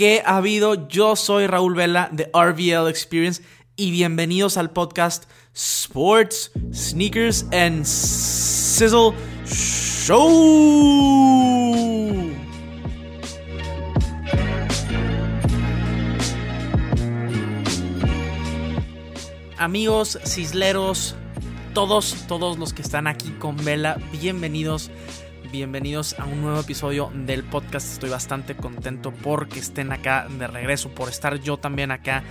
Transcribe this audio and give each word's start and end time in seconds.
¿Qué 0.00 0.22
ha 0.24 0.38
habido? 0.38 0.88
Yo 0.88 1.14
soy 1.14 1.46
Raúl 1.46 1.74
Vela 1.74 2.08
de 2.10 2.30
RVL 2.32 2.88
Experience 2.88 3.42
y 3.76 3.90
bienvenidos 3.90 4.56
al 4.56 4.70
podcast 4.70 5.24
Sports, 5.52 6.52
Sneakers 6.72 7.44
and 7.52 7.84
Sizzle 7.84 9.12
Show. 9.44 10.16
Amigos 19.58 20.18
cisleros, 20.24 21.14
todos, 21.74 22.24
todos 22.26 22.58
los 22.58 22.72
que 22.72 22.80
están 22.80 23.06
aquí 23.06 23.32
con 23.32 23.62
Vela, 23.62 23.98
bienvenidos 24.12 24.90
bienvenidos 25.50 26.18
a 26.18 26.24
un 26.26 26.42
nuevo 26.42 26.60
episodio 26.60 27.10
del 27.12 27.42
podcast. 27.42 27.92
Estoy 27.94 28.10
bastante 28.10 28.56
contento 28.56 29.12
porque 29.12 29.58
estén 29.58 29.90
acá 29.92 30.28
de 30.28 30.46
regreso, 30.46 30.90
por 30.90 31.08
estar 31.08 31.40
yo 31.40 31.56
también 31.56 31.90
acá 31.90 32.22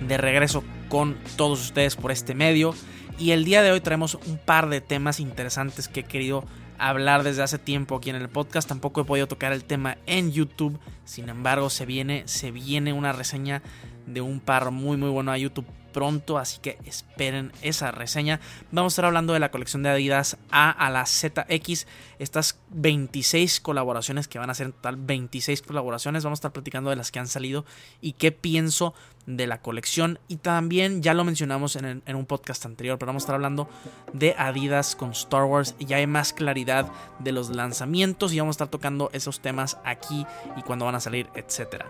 de 0.00 0.16
regreso 0.16 0.62
con 0.88 1.16
todos 1.36 1.60
ustedes 1.60 1.96
por 1.96 2.12
este 2.12 2.34
medio. 2.34 2.74
Y 3.18 3.32
el 3.32 3.44
día 3.44 3.62
de 3.62 3.72
hoy 3.72 3.80
traemos 3.80 4.14
un 4.14 4.38
par 4.38 4.68
de 4.68 4.80
temas 4.80 5.18
interesantes 5.18 5.88
que 5.88 6.00
he 6.00 6.04
querido 6.04 6.44
hablar 6.78 7.24
desde 7.24 7.42
hace 7.42 7.58
tiempo 7.58 7.96
aquí 7.96 8.10
en 8.10 8.16
el 8.16 8.28
podcast. 8.28 8.68
Tampoco 8.68 9.00
he 9.00 9.04
podido 9.04 9.26
tocar 9.26 9.52
el 9.52 9.64
tema 9.64 9.98
en 10.06 10.30
YouTube. 10.30 10.78
Sin 11.04 11.28
embargo, 11.28 11.70
se 11.70 11.84
viene, 11.84 12.22
se 12.26 12.52
viene 12.52 12.92
una 12.92 13.12
reseña 13.12 13.62
de 14.06 14.20
un 14.20 14.40
par 14.40 14.70
muy 14.70 14.96
muy 14.96 15.10
bueno 15.10 15.32
a 15.32 15.38
YouTube 15.38 15.66
pronto, 15.98 16.38
así 16.38 16.60
que 16.60 16.78
esperen 16.84 17.50
esa 17.60 17.90
reseña. 17.90 18.38
Vamos 18.70 18.92
a 18.92 18.94
estar 18.94 19.04
hablando 19.06 19.32
de 19.32 19.40
la 19.40 19.50
colección 19.50 19.82
de 19.82 19.88
Adidas 19.88 20.36
A 20.48 20.70
a 20.70 20.90
la 20.90 21.04
ZX, 21.06 21.88
estas 22.20 22.60
26 22.70 23.58
colaboraciones 23.58 24.28
que 24.28 24.38
van 24.38 24.48
a 24.48 24.54
ser 24.54 24.66
en 24.66 24.72
total 24.74 24.94
26 24.94 25.60
colaboraciones. 25.62 26.22
Vamos 26.22 26.36
a 26.36 26.40
estar 26.40 26.52
platicando 26.52 26.90
de 26.90 26.94
las 26.94 27.10
que 27.10 27.18
han 27.18 27.26
salido 27.26 27.64
y 28.00 28.12
qué 28.12 28.30
pienso 28.30 28.94
de 29.26 29.48
la 29.48 29.60
colección. 29.60 30.20
Y 30.28 30.36
también 30.36 31.02
ya 31.02 31.14
lo 31.14 31.24
mencionamos 31.24 31.74
en, 31.74 32.04
en 32.06 32.16
un 32.16 32.26
podcast 32.26 32.64
anterior, 32.64 32.96
pero 32.96 33.08
vamos 33.08 33.24
a 33.24 33.24
estar 33.24 33.34
hablando 33.34 33.68
de 34.12 34.36
Adidas 34.38 34.94
con 34.94 35.10
Star 35.10 35.46
Wars 35.46 35.74
ya 35.80 35.96
hay 35.96 36.06
más 36.06 36.32
claridad 36.32 36.86
de 37.18 37.32
los 37.32 37.50
lanzamientos 37.50 38.32
y 38.32 38.38
vamos 38.38 38.54
a 38.54 38.56
estar 38.56 38.68
tocando 38.68 39.10
esos 39.12 39.40
temas 39.40 39.78
aquí 39.84 40.24
y 40.56 40.62
cuando 40.62 40.84
van 40.84 40.94
a 40.94 41.00
salir, 41.00 41.28
etcétera. 41.34 41.86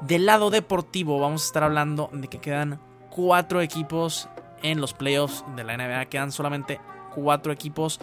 Del 0.00 0.26
lado 0.26 0.50
deportivo 0.50 1.20
vamos 1.20 1.44
a 1.44 1.46
estar 1.46 1.62
hablando 1.62 2.10
de 2.12 2.26
que 2.26 2.40
quedan 2.40 2.80
cuatro 3.14 3.60
equipos 3.60 4.28
en 4.62 4.80
los 4.80 4.92
playoffs 4.92 5.44
de 5.54 5.64
la 5.64 5.76
NBA. 5.76 6.06
Quedan 6.06 6.32
solamente 6.32 6.80
cuatro 7.14 7.52
equipos. 7.52 8.00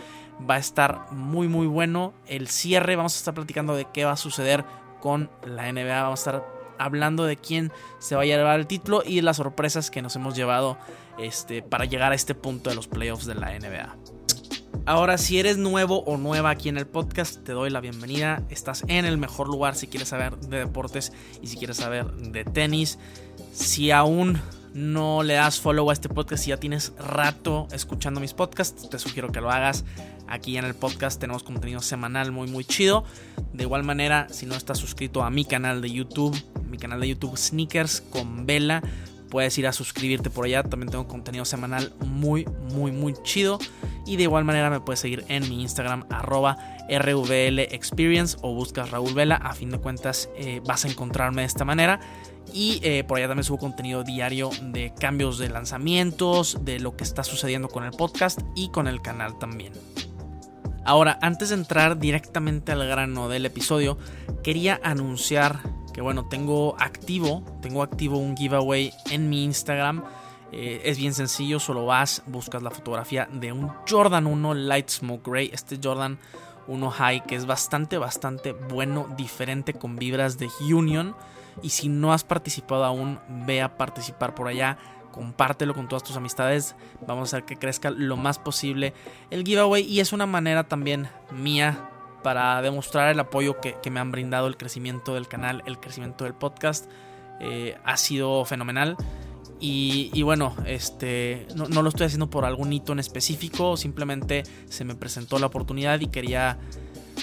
Va 0.50 0.56
a 0.56 0.60
estar 0.60 1.12
muy 1.12 1.48
muy 1.48 1.68
bueno 1.68 2.14
el 2.28 2.48
cierre. 2.48 2.96
Vamos 2.96 3.16
a 3.16 3.18
estar 3.18 3.34
platicando 3.34 3.76
de 3.76 3.86
qué 3.92 4.06
va 4.06 4.14
a 4.14 4.18
suceder 4.18 4.64
con 5.02 5.30
la 5.46 5.72
NBA. 5.72 6.02
Vamos 6.02 6.20
a 6.20 6.32
estar 6.32 6.62
hablando 6.78 7.26
de 7.26 7.38
quién 7.38 7.72
se 8.00 8.16
va 8.16 8.22
a 8.22 8.26
llevar 8.26 8.60
el 8.60 8.68
título 8.68 9.04
y 9.06 9.22
las 9.22 9.38
sorpresas 9.38 9.92
que 9.92 10.02
nos 10.02 10.16
hemos 10.16 10.36
llevado 10.36 10.78
este, 11.20 11.62
para 11.62 11.86
llegar 11.86 12.12
a 12.12 12.16
este 12.16 12.34
punto 12.34 12.70
de 12.70 12.76
los 12.76 12.88
playoffs 12.88 13.26
de 13.26 13.36
la 13.36 13.52
NBA. 13.60 13.96
Ahora, 14.86 15.20
si 15.20 15.40
eres 15.40 15.58
nuevo 15.58 16.04
o 16.06 16.18
nueva 16.18 16.50
aquí 16.50 16.70
en 16.70 16.78
el 16.78 16.88
podcast, 16.88 17.44
te 17.44 17.52
doy 17.52 17.70
la 17.70 17.82
bienvenida. 17.82 18.42
Estás 18.50 18.84
en 18.88 19.06
el 19.06 19.18
mejor 19.18 19.48
lugar 19.48 19.76
si 19.76 19.88
quieres 19.88 20.10
saber 20.10 20.38
de 20.38 20.58
deportes 20.60 21.14
y 21.42 21.48
si 21.48 21.58
quieres 21.58 21.78
saber 21.78 22.12
de 22.12 22.46
tenis. 22.46 22.98
Si 23.54 23.92
aún 23.92 24.42
no 24.74 25.24
le 25.24 25.34
das 25.34 25.60
follow 25.60 25.90
a 25.90 25.94
este 25.94 26.10
podcast 26.10 26.46
y 26.48 26.50
ya 26.50 26.58
tienes 26.58 26.94
rato 26.98 27.68
escuchando 27.72 28.20
mis 28.20 28.34
podcasts, 28.34 28.90
te 28.90 29.00
sugiero 29.00 29.32
que 29.32 29.42
lo 29.42 29.52
hagas. 29.52 29.84
Aquí 30.28 30.58
en 30.58 30.64
el 30.64 30.76
podcast 30.76 31.20
tenemos 31.20 31.44
contenido 31.44 31.82
semanal 31.82 32.32
muy 32.32 32.48
muy 32.48 32.64
chido. 32.64 33.04
De 33.52 33.64
igual 33.64 33.84
manera, 33.84 34.28
si 34.30 34.46
no 34.46 34.56
estás 34.56 34.78
suscrito 34.78 35.24
a 35.24 35.30
mi 35.30 35.44
canal 35.44 35.82
de 35.82 35.92
YouTube, 35.92 36.42
mi 36.70 36.78
canal 36.78 37.02
de 37.02 37.10
YouTube 37.10 37.36
Sneakers 37.36 38.00
con 38.00 38.46
Vela, 38.46 38.82
puedes 39.30 39.58
ir 39.58 39.68
a 39.68 39.74
suscribirte 39.74 40.30
por 40.30 40.46
allá. 40.46 40.64
También 40.64 40.90
tengo 40.90 41.06
contenido 41.08 41.44
semanal 41.44 41.92
muy 42.06 42.46
muy 42.74 42.94
muy 42.94 43.14
chido. 43.24 43.60
Y 44.06 44.16
de 44.16 44.24
igual 44.24 44.46
manera 44.46 44.70
me 44.70 44.80
puedes 44.80 45.02
seguir 45.02 45.26
en 45.28 45.48
mi 45.50 45.62
Instagram 45.62 46.06
arroba 46.10 46.58
RVL 46.90 47.60
Experience 47.60 48.38
o 48.42 48.54
buscas 48.54 48.90
Raúl 48.92 49.14
Vela. 49.14 49.36
A 49.36 49.54
fin 49.54 49.70
de 49.70 49.80
cuentas 49.80 50.30
eh, 50.38 50.62
vas 50.66 50.86
a 50.86 50.88
encontrarme 50.88 51.42
de 51.42 51.48
esta 51.48 51.66
manera. 51.66 52.00
Y 52.54 52.80
eh, 52.84 53.04
por 53.04 53.18
allá 53.18 53.28
también 53.28 53.44
subo 53.44 53.58
contenido 53.58 54.04
diario 54.04 54.50
de 54.62 54.94
cambios 54.94 55.38
de 55.38 55.50
lanzamientos, 55.50 56.58
de 56.62 56.80
lo 56.80 56.98
que 56.98 57.04
está 57.04 57.24
sucediendo 57.24 57.70
con 57.70 57.86
el 57.86 57.92
podcast 57.92 58.42
y 58.56 58.70
con 58.70 58.88
el 58.88 59.02
canal 59.02 59.40
también. 59.40 59.74
Ahora, 60.84 61.20
antes 61.22 61.50
de 61.50 61.56
entrar 61.56 62.00
directamente 62.00 62.72
al 62.72 62.86
grano 62.88 63.30
del 63.30 63.46
episodio, 63.46 63.98
quería 64.44 64.80
anunciar 64.84 65.60
que 65.94 66.02
bueno, 66.02 66.28
tengo 66.28 66.76
activo, 66.80 67.44
tengo 67.62 67.84
activo 67.84 68.18
un 68.18 68.36
giveaway 68.36 68.92
en 69.10 69.30
mi 69.30 69.44
Instagram. 69.44 70.04
Eh, 70.52 70.82
es 70.86 70.98
bien 70.98 71.14
sencillo, 71.14 71.60
solo 71.60 71.86
vas, 71.86 72.24
buscas 72.26 72.62
la 72.62 72.72
fotografía 72.72 73.28
de 73.32 73.52
un 73.52 73.70
Jordan 73.88 74.26
1 74.26 74.54
Light 74.54 74.90
Smoke 74.90 75.30
Gray. 75.30 75.50
Este 75.54 75.80
Jordan 75.82 76.18
1 76.68 76.92
High 76.92 77.26
que 77.26 77.36
es 77.36 77.46
bastante, 77.46 77.98
bastante 77.98 78.54
bueno, 78.54 79.08
diferente 79.18 79.74
con 79.74 79.98
vibras 79.98 80.38
de 80.38 80.50
Union. 80.62 81.16
Y 81.62 81.70
si 81.70 81.90
no 81.90 82.14
has 82.14 82.24
participado 82.24 82.86
aún, 82.86 83.20
ve 83.46 83.62
a 83.62 83.78
participar 83.78 84.36
por 84.36 84.48
allá. 84.48 84.78
Compártelo 85.12 85.74
con 85.74 85.88
todas 85.88 86.04
tus 86.04 86.16
amistades. 86.16 86.76
Vamos 87.06 87.34
a 87.34 87.38
hacer 87.38 87.46
que 87.46 87.58
crezca 87.58 87.90
lo 87.92 88.18
más 88.18 88.40
posible 88.40 88.94
el 89.30 89.44
giveaway. 89.44 89.84
Y 89.84 90.00
es 90.00 90.14
una 90.14 90.26
manera 90.26 90.68
también 90.68 91.10
mía 91.32 91.90
para 92.24 92.62
demostrar 92.62 93.10
el 93.10 93.20
apoyo 93.20 93.60
que, 93.60 93.78
me 93.90 94.00
han 94.00 94.12
brindado 94.12 94.48
el 94.48 94.58
crecimiento 94.58 95.16
del 95.16 95.28
canal, 95.28 95.64
el 95.66 95.80
crecimiento 95.80 96.24
del 96.24 96.34
podcast. 96.34 96.90
Eh, 97.40 97.78
ha 97.84 97.98
sido 97.98 98.46
fenomenal. 98.46 98.96
Y, 99.64 100.24
bueno, 100.24 100.56
este, 100.66 101.46
no, 101.56 101.68
no, 101.68 101.84
lo 101.84 101.90
estoy 101.90 102.08
haciendo 102.08 102.32
por 102.32 102.46
algún 102.46 102.74
hito 102.74 102.94
en 102.94 103.00
específico, 103.00 103.78
simplemente 103.78 104.42
se 104.68 104.84
me 104.86 104.96
presentó 104.96 105.38
la 105.38 105.46
oportunidad 105.46 106.00
y 106.00 106.08
quería, 106.08 106.58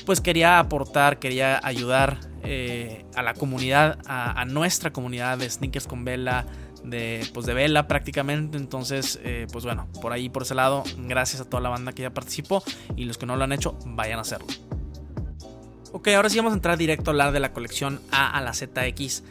pues 0.06 0.20
quería 0.20 0.60
aportar, 0.60 1.18
quería 1.18 1.58
ayudar 1.64 2.20
eh, 2.42 3.04
a 3.14 3.22
la 3.22 3.34
comunidad, 3.34 3.98
a, 4.06 4.44
nuestra 4.44 4.92
comunidad 4.92 5.38
de 5.38 5.48
sneakers 5.48 5.86
con 5.86 6.04
vela, 6.04 6.46
de, 6.84 7.26
pues 7.34 7.46
de 7.46 7.54
vela 7.54 7.88
prácticamente. 7.88 8.56
Entonces, 8.56 9.18
eh, 9.22 9.46
pues 9.52 9.64
bueno, 9.64 9.88
por 10.00 10.12
ahí, 10.12 10.28
por 10.28 10.42
ese 10.42 10.54
lado, 10.54 10.84
gracias 10.98 11.42
a 11.42 11.44
toda 11.44 11.62
la 11.62 11.68
banda 11.68 11.92
que 11.92 12.02
ya 12.02 12.10
participó 12.10 12.62
y 12.96 13.04
los 13.04 13.18
que 13.18 13.26
no 13.26 13.36
lo 13.36 13.44
han 13.44 13.52
hecho, 13.52 13.78
vayan 13.86 14.18
a 14.18 14.22
hacerlo. 14.22 14.46
Ok, 15.92 16.08
ahora 16.08 16.28
sí 16.28 16.36
vamos 16.36 16.52
a 16.52 16.56
entrar 16.56 16.76
directo 16.76 17.10
a 17.10 17.12
hablar 17.12 17.32
de 17.32 17.40
la 17.40 17.52
colección 17.52 18.00
A 18.10 18.36
a 18.36 18.40
la 18.42 18.52
ZX 18.52 19.22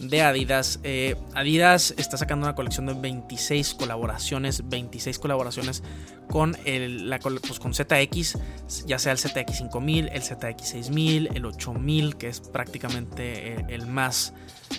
de 0.00 0.22
Adidas. 0.22 0.80
Eh, 0.82 1.16
Adidas 1.34 1.94
está 1.96 2.16
sacando 2.16 2.46
una 2.46 2.54
colección 2.54 2.86
de 2.86 2.94
26 2.94 3.74
colaboraciones, 3.74 4.68
26 4.68 5.18
colaboraciones 5.18 5.82
con, 6.28 6.56
el, 6.64 7.10
la, 7.10 7.18
pues 7.18 7.60
con 7.60 7.74
ZX, 7.74 8.38
ya 8.86 8.98
sea 8.98 9.12
el 9.12 9.18
ZX 9.18 9.58
5000, 9.58 10.08
el 10.12 10.22
ZX 10.22 10.68
6000, 10.68 11.30
el 11.34 11.44
8000, 11.44 12.16
que 12.16 12.28
es 12.28 12.40
prácticamente 12.40 13.52
eh, 13.52 13.64
el 13.68 13.86
más 13.86 14.32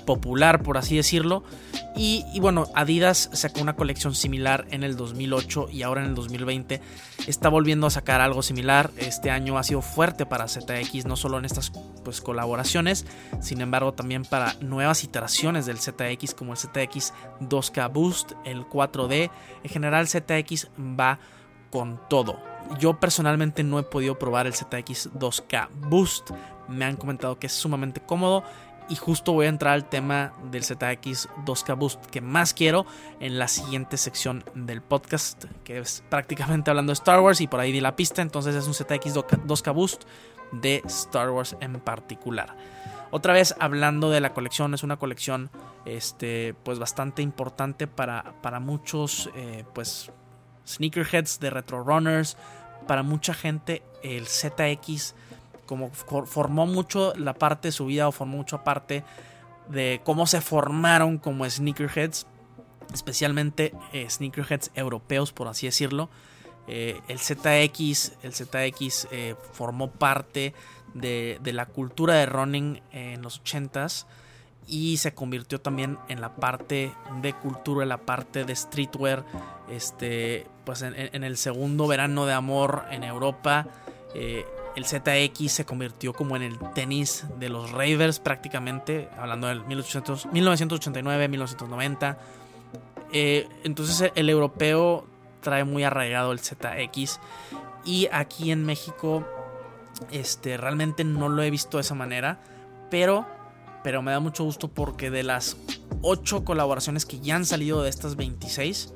popular, 0.06 0.64
por 0.64 0.78
así 0.78 0.96
decirlo. 0.96 1.44
Y, 1.96 2.40
bueno, 2.40 2.68
Adidas 2.74 3.30
sacó 3.34 3.62
una 3.62 3.76
colección 3.76 4.16
similar 4.16 4.66
en 4.72 4.84
el 4.84 4.96
2008 4.96 5.68
y 5.72 5.84
ahora 5.84 6.02
en 6.02 6.08
el 6.08 6.16
2020 6.16 6.82
está 7.28 7.50
volviendo 7.50 7.86
a 7.86 7.90
sacar 7.90 8.22
algo 8.22 8.42
similar. 8.42 8.92
Este 8.98 9.30
año 9.30 9.58
ha 9.58 9.64
sido 9.64 9.82
fuerte 9.82 10.26
para 10.26 10.48
ZX, 10.48 11.06
no 11.06 11.18
solo 11.18 11.38
en 11.38 11.46
estas 11.46 11.72
pues, 12.04 12.22
colaboraciones, 12.22 13.06
sin 13.42 13.60
embargo 13.60 13.94
también 13.94 14.24
para 14.24 14.56
nuevas 14.62 15.04
iteraciones 15.12 15.66
del 15.66 15.78
ZX 15.78 16.34
como 16.34 16.54
el 16.54 16.58
ZX 16.58 17.14
2K 17.42 17.92
Boost, 17.92 18.32
el 18.46 18.66
4D. 18.66 19.30
En 19.64 19.70
general 19.70 20.08
ZX 20.08 20.70
va 20.80 21.20
con 21.70 22.00
todo. 22.10 22.40
Yo 22.80 22.98
personalmente 22.98 23.64
no 23.64 23.78
he 23.78 23.84
podido 23.84 24.18
probar 24.18 24.48
el 24.48 24.54
ZX 24.54 25.12
2K 25.14 25.68
Boost. 25.90 26.32
Me 26.70 26.86
han 26.86 26.96
comentado 26.96 27.38
que 27.38 27.48
es 27.48 27.54
sumamente 27.54 28.00
cómodo 28.00 28.44
y 28.88 28.96
justo 28.96 29.34
voy 29.34 29.48
a 29.48 29.50
entrar 29.50 29.74
al 29.74 29.90
tema 29.90 30.34
del 30.50 30.64
ZX 30.64 31.28
2K 31.46 31.78
Boost 31.78 32.06
que 32.06 32.22
más 32.22 32.54
quiero 32.54 32.86
en 33.20 33.38
la 33.38 33.50
siguiente 33.50 33.98
sección 33.98 34.46
del 34.56 34.82
podcast, 34.82 35.44
que 35.66 35.80
es 35.80 36.04
prácticamente 36.10 36.70
hablando 36.70 36.92
de 36.92 36.96
Star 36.96 37.20
Wars 37.20 37.42
y 37.42 37.48
por 37.48 37.60
ahí 37.60 37.74
di 37.74 37.82
la 37.82 37.98
pista, 37.98 38.22
entonces 38.22 38.56
es 38.56 38.66
un 38.66 38.74
ZX 38.74 39.16
2K 39.16 39.74
Boost 39.74 40.04
de 40.54 40.82
Star 40.86 41.32
Wars 41.32 41.58
en 41.60 41.80
particular. 41.82 42.56
Otra 43.12 43.34
vez 43.34 43.56
hablando 43.60 44.10
de 44.10 44.22
la 44.22 44.34
colección, 44.34 44.74
es 44.74 44.84
una 44.84 44.96
colección 44.98 45.52
este, 45.86 46.56
pues 46.64 46.80
bastante 46.80 47.22
importante 47.22 47.86
para, 47.86 48.36
para 48.42 48.62
muchos 48.62 49.30
eh, 49.36 49.66
pues, 49.74 50.12
sneakerheads 50.66 51.42
de 51.42 51.50
retro 51.50 51.84
runners, 51.84 52.38
para 52.88 53.04
mucha 53.04 53.34
gente 53.34 53.84
el 54.02 54.28
ZX 54.28 55.14
como 55.66 55.90
formó 55.92 56.66
mucho 56.66 57.14
la 57.16 57.34
parte 57.34 57.70
de 57.70 57.72
su 57.72 57.86
vida 57.86 58.08
o 58.08 58.12
formó 58.12 58.38
mucho 58.38 58.64
parte 58.64 59.04
de 59.70 60.02
cómo 60.04 60.26
se 60.26 60.42
formaron 60.42 61.18
como 61.18 61.50
sneakerheads, 61.50 62.28
especialmente 62.94 63.74
eh, 63.94 64.10
sneakerheads 64.10 64.72
europeos, 64.74 65.32
por 65.32 65.48
así 65.48 65.68
decirlo. 65.68 66.10
Eh, 66.68 67.00
el 67.08 67.20
ZX, 67.20 68.14
el 68.24 68.34
ZX 68.34 69.08
formó 69.54 69.92
parte 69.92 70.54
de, 70.94 71.40
la 71.44 71.66
cultura 71.66 72.14
de 72.16 72.26
running 72.26 72.82
en 72.92 73.22
los 73.22 73.44
80s 73.44 74.06
y 74.68 74.98
se 74.98 75.14
convirtió 75.14 75.60
también 75.60 75.98
en 76.08 76.22
la 76.22 76.36
parte 76.36 76.94
de 77.22 77.34
cultura, 77.34 77.84
en 77.84 77.90
la 77.90 77.98
parte 77.98 78.46
de 78.46 78.56
streetwear, 78.56 79.26
este, 79.70 80.48
pues 80.66 80.82
en, 80.82 81.24
el 81.24 81.38
segundo 81.38 81.86
verano 81.88 82.26
de 82.26 82.34
amor 82.34 82.86
en 82.92 83.04
Europa. 83.04 83.68
Eh, 84.14 84.46
el 84.76 84.86
ZX 84.86 85.52
se 85.52 85.66
convirtió 85.66 86.14
como 86.14 86.38
en 86.38 86.44
el 86.44 86.60
tenis 86.74 87.26
de 87.40 87.50
los 87.50 87.72
ravers 87.72 88.20
prácticamente, 88.20 89.10
hablando 89.18 89.48
del 89.48 89.66
1989-1990. 89.66 92.18
Eh, 93.12 93.50
entonces 93.64 94.12
el 94.16 94.30
europeo 94.30 95.08
trae 95.42 95.66
muy 95.66 95.84
arraigado 95.84 96.32
el 96.32 96.40
ZX 96.40 97.20
y 97.84 98.08
aquí 98.12 98.52
en 98.52 98.66
México 98.66 99.26
este, 100.12 100.58
realmente 100.58 101.04
no 101.04 101.30
lo 101.30 101.44
he 101.44 101.52
visto 101.52 101.78
de 101.78 101.82
esa 101.82 101.96
manera, 101.96 102.42
pero, 102.90 103.28
pero 103.84 104.02
me 104.02 104.12
da 104.12 104.20
mucho 104.20 104.44
gusto 104.44 104.68
porque 104.68 105.10
de 105.10 105.24
las 105.24 105.58
8 106.02 106.44
colaboraciones 106.46 107.06
que 107.06 107.20
ya 107.20 107.36
han 107.36 107.46
salido 107.46 107.84
de 107.84 107.90
estas 107.90 108.16
26, 108.16 108.94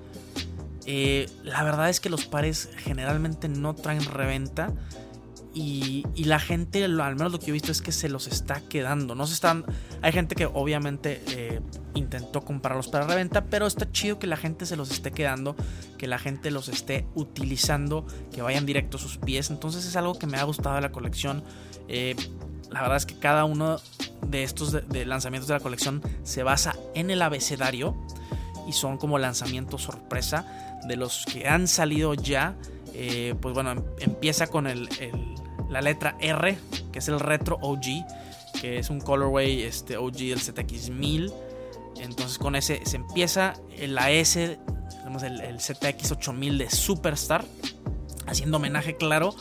eh, 0.86 1.30
la 1.44 1.64
verdad 1.64 1.90
es 1.90 2.00
que 2.00 2.10
los 2.10 2.26
pares 2.26 2.70
generalmente 2.78 3.50
no 3.50 3.74
traen 3.74 4.06
reventa. 4.06 4.72
Y, 5.58 6.04
la 6.18 6.38
gente, 6.38 6.84
al 6.84 7.16
menos 7.16 7.32
lo 7.32 7.40
que 7.40 7.46
yo 7.46 7.52
he 7.52 7.54
visto 7.54 7.72
es 7.72 7.82
que 7.82 7.94
se 7.94 8.10
los 8.10 8.28
está 8.28 8.60
quedando. 8.68 9.16
No 9.16 9.26
se 9.26 9.34
están. 9.34 9.64
Hay 10.02 10.12
gente 10.12 10.36
que 10.36 10.46
obviamente 10.46 11.24
eh, 11.30 11.62
intentó 11.94 12.42
comprarlos 12.42 12.90
para 12.90 13.08
reventa, 13.08 13.46
pero 13.46 13.66
está 13.66 13.90
chido 13.90 14.20
que 14.20 14.28
la 14.28 14.36
gente 14.36 14.66
se 14.66 14.76
los 14.76 14.92
esté 14.92 15.12
quedando, 15.12 15.56
que 15.98 16.08
la 16.08 16.20
gente 16.20 16.52
los 16.52 16.68
esté 16.68 17.08
utilizando, 17.16 18.06
que 18.34 18.42
vayan 18.42 18.66
directo 18.66 18.98
a 18.98 19.00
sus 19.00 19.18
pies. 19.18 19.50
Entonces 19.50 19.86
es 19.86 19.96
algo 19.96 20.20
que 20.20 20.28
me 20.28 20.38
ha 20.38 20.44
gustado 20.44 20.76
de 20.76 20.82
la 20.82 20.92
colección. 20.92 21.42
Eh, 21.88 22.18
la 22.70 22.82
verdad 22.82 22.98
es 22.98 23.06
que 23.06 23.18
cada 23.18 23.46
uno 23.46 23.78
de 24.28 24.44
estos 24.44 24.76
lanzamientos 25.06 25.48
de 25.48 25.54
la 25.54 25.62
colección 25.62 26.02
se 26.24 26.44
basa 26.44 26.76
en 26.96 27.12
el 27.12 27.22
abecedario 27.22 27.96
y 28.68 28.74
son 28.74 28.98
como 28.98 29.20
lanzamientos 29.20 29.84
sorpresa 29.84 30.46
de 30.86 30.98
los 30.98 31.24
que 31.32 31.48
han 31.48 31.70
salido 31.70 32.14
ya. 32.14 32.58
Eh, 32.94 33.36
pues 33.42 33.54
bueno, 33.54 33.72
em, 33.72 33.84
empieza 34.00 34.48
con 34.48 34.68
el 34.68 34.90
la 35.70 35.82
letra 35.82 36.16
R, 36.20 36.58
que 36.92 37.00
es 37.00 37.08
el 37.08 37.20
Retro 37.20 37.58
OG, 37.62 38.06
que 38.62 38.80
es 38.80 38.90
un 38.90 39.00
colorway 39.00 39.64
este, 39.64 39.98
OG 39.98 40.14
del 40.14 40.40
ZX1000. 40.40 41.34
Entonces 41.98 42.38
con 42.38 42.56
ese 42.56 42.82
se 42.86 42.98
empieza 42.98 43.54
la 43.78 44.12
S, 44.12 44.60
tenemos 44.90 45.24
el, 45.24 45.42
el 45.42 45.60
ZX8000 45.60 46.58
de 46.58 46.70
Superstar, 46.70 47.46
haciendo 48.28 48.58
homenaje 48.58 48.98
claro 48.98 49.36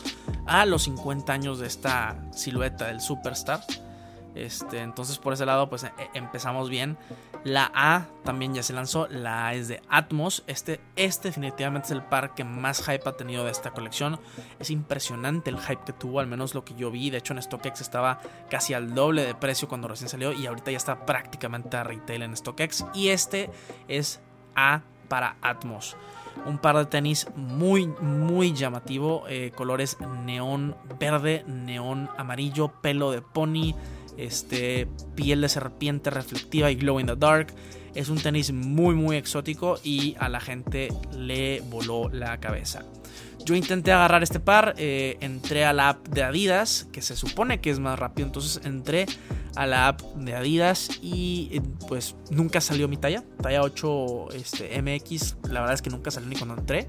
a 0.45 0.65
los 0.65 0.83
50 0.83 1.33
años 1.33 1.59
de 1.59 1.67
esta 1.67 2.17
silueta 2.31 2.87
del 2.87 3.01
Superstar. 3.01 3.61
Este, 4.35 4.81
entonces 4.81 5.17
por 5.17 5.33
ese 5.33 5.45
lado 5.45 5.69
pues 5.69 5.83
e, 5.85 5.91
empezamos 6.13 6.69
bien. 6.69 6.97
La 7.43 7.71
A 7.73 8.07
también 8.23 8.53
ya 8.53 8.63
se 8.63 8.73
lanzó. 8.73 9.07
La 9.07 9.47
A 9.47 9.53
es 9.53 9.67
de 9.67 9.81
Atmos. 9.89 10.43
Este, 10.47 10.81
este 10.95 11.29
definitivamente 11.29 11.87
es 11.87 11.91
el 11.91 12.03
par 12.03 12.35
que 12.35 12.43
más 12.43 12.83
hype 12.83 13.07
ha 13.07 13.13
tenido 13.13 13.45
de 13.45 13.51
esta 13.51 13.71
colección. 13.71 14.19
Es 14.59 14.69
impresionante 14.69 15.49
el 15.49 15.59
hype 15.59 15.83
que 15.85 15.93
tuvo, 15.93 16.19
al 16.19 16.27
menos 16.27 16.53
lo 16.53 16.65
que 16.65 16.75
yo 16.75 16.91
vi. 16.91 17.09
De 17.09 17.17
hecho 17.17 17.33
en 17.33 17.41
StockX 17.41 17.81
estaba 17.81 18.19
casi 18.49 18.73
al 18.73 18.93
doble 18.93 19.25
de 19.25 19.35
precio 19.35 19.67
cuando 19.67 19.87
recién 19.87 20.09
salió 20.09 20.33
y 20.33 20.45
ahorita 20.45 20.71
ya 20.71 20.77
está 20.77 21.05
prácticamente 21.05 21.77
a 21.77 21.83
retail 21.83 22.23
en 22.23 22.35
StockX. 22.35 22.85
Y 22.93 23.09
este 23.09 23.49
es 23.87 24.21
A 24.55 24.81
para 25.07 25.37
Atmos 25.41 25.95
un 26.45 26.57
par 26.57 26.77
de 26.77 26.85
tenis 26.85 27.27
muy 27.35 27.87
muy 27.87 28.53
llamativo 28.53 29.23
eh, 29.27 29.51
colores 29.55 29.97
neón 30.25 30.75
verde 30.99 31.43
neón 31.47 32.09
amarillo 32.17 32.71
pelo 32.81 33.11
de 33.11 33.21
pony 33.21 33.73
este, 34.17 34.87
piel 35.15 35.41
de 35.41 35.49
serpiente 35.49 36.09
reflectiva 36.09 36.71
y 36.71 36.75
glow 36.75 36.99
in 36.99 37.07
the 37.07 37.15
dark. 37.15 37.53
Es 37.93 38.09
un 38.09 38.17
tenis 38.17 38.51
muy 38.51 38.93
muy 38.95 39.15
exótico 39.15 39.79
y 39.83 40.15
a 40.19 40.27
la 40.27 40.41
gente 40.41 40.89
le 41.17 41.61
voló 41.61 42.09
la 42.09 42.39
cabeza. 42.39 42.83
Yo 43.45 43.53
intenté 43.53 43.91
agarrar 43.91 44.23
este 44.23 44.39
par, 44.39 44.73
eh, 44.77 45.17
entré 45.21 45.65
a 45.65 45.71
la 45.71 45.89
app 45.89 46.07
de 46.07 46.23
Adidas, 46.23 46.87
que 46.91 47.03
se 47.03 47.15
supone 47.15 47.61
que 47.61 47.69
es 47.69 47.77
más 47.77 47.97
rápido, 47.99 48.25
entonces 48.25 48.65
entré 48.65 49.05
a 49.55 49.67
la 49.67 49.87
app 49.87 50.01
de 50.15 50.33
Adidas 50.33 50.89
y 50.99 51.49
eh, 51.51 51.61
pues 51.87 52.15
nunca 52.31 52.59
salió 52.59 52.87
mi 52.87 52.97
talla, 52.97 53.23
talla 53.43 53.61
8 53.61 54.31
este, 54.31 54.81
MX, 54.81 55.37
la 55.43 55.59
verdad 55.59 55.75
es 55.75 55.83
que 55.83 55.91
nunca 55.91 56.09
salió 56.09 56.27
ni 56.27 56.35
cuando 56.35 56.55
entré. 56.57 56.87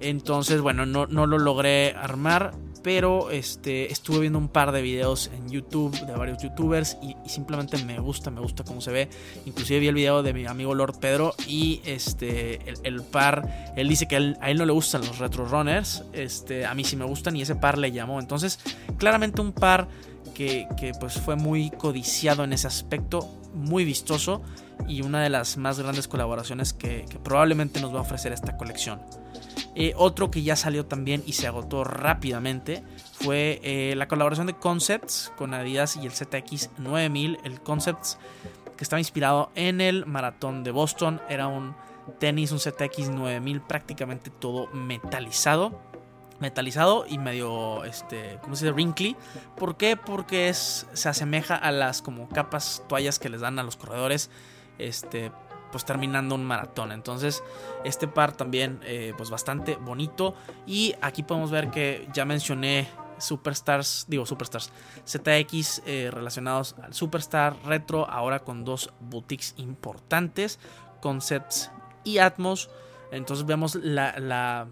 Entonces, 0.00 0.62
bueno, 0.62 0.86
no, 0.86 1.06
no 1.06 1.26
lo 1.26 1.38
logré 1.38 1.92
armar 1.92 2.52
pero 2.86 3.32
este, 3.32 3.90
estuve 3.90 4.20
viendo 4.20 4.38
un 4.38 4.46
par 4.46 4.70
de 4.70 4.80
videos 4.80 5.28
en 5.36 5.50
YouTube 5.50 5.92
de 6.06 6.12
varios 6.12 6.40
youtubers 6.40 6.96
y, 7.02 7.16
simplemente 7.28 7.78
me 7.84 7.98
gusta, 7.98 8.30
me 8.30 8.40
gusta 8.40 8.62
cómo 8.62 8.80
se 8.80 8.92
ve. 8.92 9.08
Inclusive 9.44 9.80
vi 9.80 9.88
el 9.88 9.94
video 9.96 10.22
de 10.22 10.32
mi 10.32 10.46
amigo 10.46 10.72
Lord 10.72 11.00
Pedro 11.00 11.34
y 11.48 11.80
este, 11.84 12.60
el, 12.84 13.02
par, 13.02 13.72
él 13.74 13.88
dice 13.88 14.06
que 14.06 14.14
a 14.14 14.50
él 14.50 14.58
no 14.58 14.64
le 14.64 14.72
gustan 14.72 15.00
los 15.00 15.18
retro 15.18 15.46
runners, 15.46 16.04
este, 16.12 16.64
a 16.64 16.74
mí 16.74 16.84
sí 16.84 16.94
me 16.94 17.04
gustan 17.04 17.34
y 17.34 17.42
ese 17.42 17.56
par 17.56 17.76
le 17.76 17.90
llamó. 17.90 18.20
Entonces, 18.20 18.60
claramente 18.98 19.40
un 19.40 19.50
par 19.50 19.88
que, 20.32 20.68
pues 21.00 21.14
fue 21.14 21.34
muy 21.34 21.70
codiciado 21.70 22.44
en 22.44 22.52
ese 22.52 22.68
aspecto, 22.68 23.28
muy 23.52 23.84
vistoso 23.84 24.42
y 24.86 25.02
una 25.02 25.24
de 25.24 25.30
las 25.30 25.56
más 25.56 25.80
grandes 25.80 26.06
colaboraciones 26.06 26.72
que 26.72 27.04
probablemente 27.24 27.80
nos 27.80 27.92
va 27.92 27.98
a 27.98 28.02
ofrecer 28.02 28.32
esta 28.32 28.56
colección. 28.56 29.00
Eh, 29.78 29.92
otro 29.94 30.30
que 30.30 30.42
ya 30.42 30.56
salió 30.56 30.86
también 30.86 31.22
y 31.26 31.34
se 31.34 31.46
agotó 31.46 31.84
rápidamente 31.84 32.82
fue 33.12 33.60
eh, 33.62 33.92
la 33.94 34.08
colaboración 34.08 34.46
de 34.46 34.54
Concepts 34.54 35.30
con 35.36 35.52
Adidas 35.52 35.96
y 35.96 36.06
el 36.06 36.12
ZX 36.12 36.70
9000. 36.78 37.38
El 37.44 37.60
Concepts 37.60 38.18
que 38.74 38.84
estaba 38.84 39.00
inspirado 39.00 39.50
en 39.54 39.82
el 39.82 40.06
maratón 40.06 40.64
de 40.64 40.70
Boston. 40.70 41.20
Era 41.28 41.46
un 41.48 41.76
tenis, 42.18 42.52
un 42.52 42.58
ZX 42.58 43.10
9000 43.10 43.60
prácticamente 43.60 44.30
todo 44.30 44.68
metalizado. 44.68 45.78
Metalizado 46.40 47.04
y 47.06 47.18
medio, 47.18 47.84
este, 47.84 48.38
¿cómo 48.40 48.56
se 48.56 48.64
dice? 48.64 48.72
Wrinkly. 48.72 49.14
¿Por 49.58 49.76
qué? 49.76 49.98
Porque 49.98 50.48
es, 50.48 50.86
se 50.94 51.10
asemeja 51.10 51.54
a 51.54 51.70
las 51.70 52.00
como 52.00 52.30
capas, 52.30 52.82
toallas 52.88 53.18
que 53.18 53.28
les 53.28 53.42
dan 53.42 53.58
a 53.58 53.62
los 53.62 53.76
corredores. 53.76 54.30
Este, 54.78 55.32
pues 55.70 55.84
terminando 55.84 56.34
un 56.34 56.44
maratón. 56.44 56.92
Entonces, 56.92 57.42
este 57.84 58.08
par 58.08 58.32
también, 58.32 58.80
eh, 58.84 59.12
pues 59.16 59.30
bastante 59.30 59.76
bonito. 59.76 60.34
Y 60.66 60.94
aquí 61.00 61.22
podemos 61.22 61.50
ver 61.50 61.70
que 61.70 62.08
ya 62.12 62.24
mencioné 62.24 62.88
Superstars, 63.18 64.06
digo 64.08 64.26
Superstars, 64.26 64.70
ZX 65.06 65.82
eh, 65.86 66.10
relacionados 66.12 66.76
al 66.82 66.94
Superstar 66.94 67.56
Retro, 67.64 68.08
ahora 68.08 68.40
con 68.40 68.64
dos 68.64 68.92
boutiques 69.00 69.54
importantes, 69.56 70.58
Concepts 71.00 71.70
y 72.04 72.18
Atmos. 72.18 72.70
Entonces 73.10 73.46
vemos 73.46 73.74
la, 73.76 74.18
la, 74.18 74.66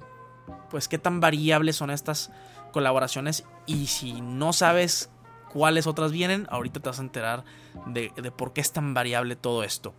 pues 0.70 0.88
qué 0.88 0.98
tan 0.98 1.20
variables 1.20 1.76
son 1.76 1.90
estas 1.90 2.30
colaboraciones 2.72 3.44
y 3.66 3.86
si 3.86 4.20
no 4.20 4.52
sabes 4.52 5.10
cuáles 5.52 5.86
otras 5.86 6.10
vienen, 6.10 6.46
ahorita 6.50 6.80
te 6.80 6.88
vas 6.88 6.98
a 6.98 7.02
enterar 7.02 7.44
de, 7.86 8.12
de 8.16 8.30
por 8.32 8.52
qué 8.52 8.60
es 8.60 8.72
tan 8.72 8.92
variable 8.92 9.36
todo 9.36 9.62
esto. 9.62 9.94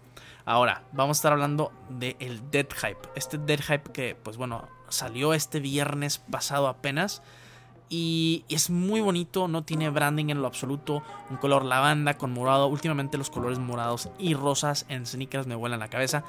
Ahora, 0.45 0.83
vamos 0.91 1.17
a 1.17 1.19
estar 1.19 1.33
hablando 1.33 1.71
del 1.89 2.15
el 2.19 2.51
Dead 2.51 2.67
Hype. 2.69 3.09
Este 3.15 3.39
Dead 3.39 3.59
Hype 3.59 3.91
que, 3.91 4.15
pues 4.15 4.37
bueno, 4.37 4.67
salió 4.89 5.33
este 5.33 5.59
viernes 5.59 6.19
pasado 6.19 6.67
apenas. 6.67 7.23
Y 7.89 8.45
es 8.47 8.69
muy 8.69 9.01
bonito, 9.01 9.47
no 9.47 9.63
tiene 9.63 9.89
branding 9.89 10.29
en 10.29 10.41
lo 10.41 10.47
absoluto. 10.47 11.01
Un 11.31 11.37
color 11.37 11.65
lavanda 11.65 12.15
con 12.17 12.31
morado. 12.31 12.67
Últimamente 12.67 13.17
los 13.17 13.31
colores 13.31 13.57
morados 13.57 14.09
y 14.19 14.35
rosas 14.35 14.85
en 14.87 15.07
sneakers 15.07 15.47
me 15.47 15.55
vuelan 15.55 15.79
la 15.79 15.89
cabeza. 15.89 16.23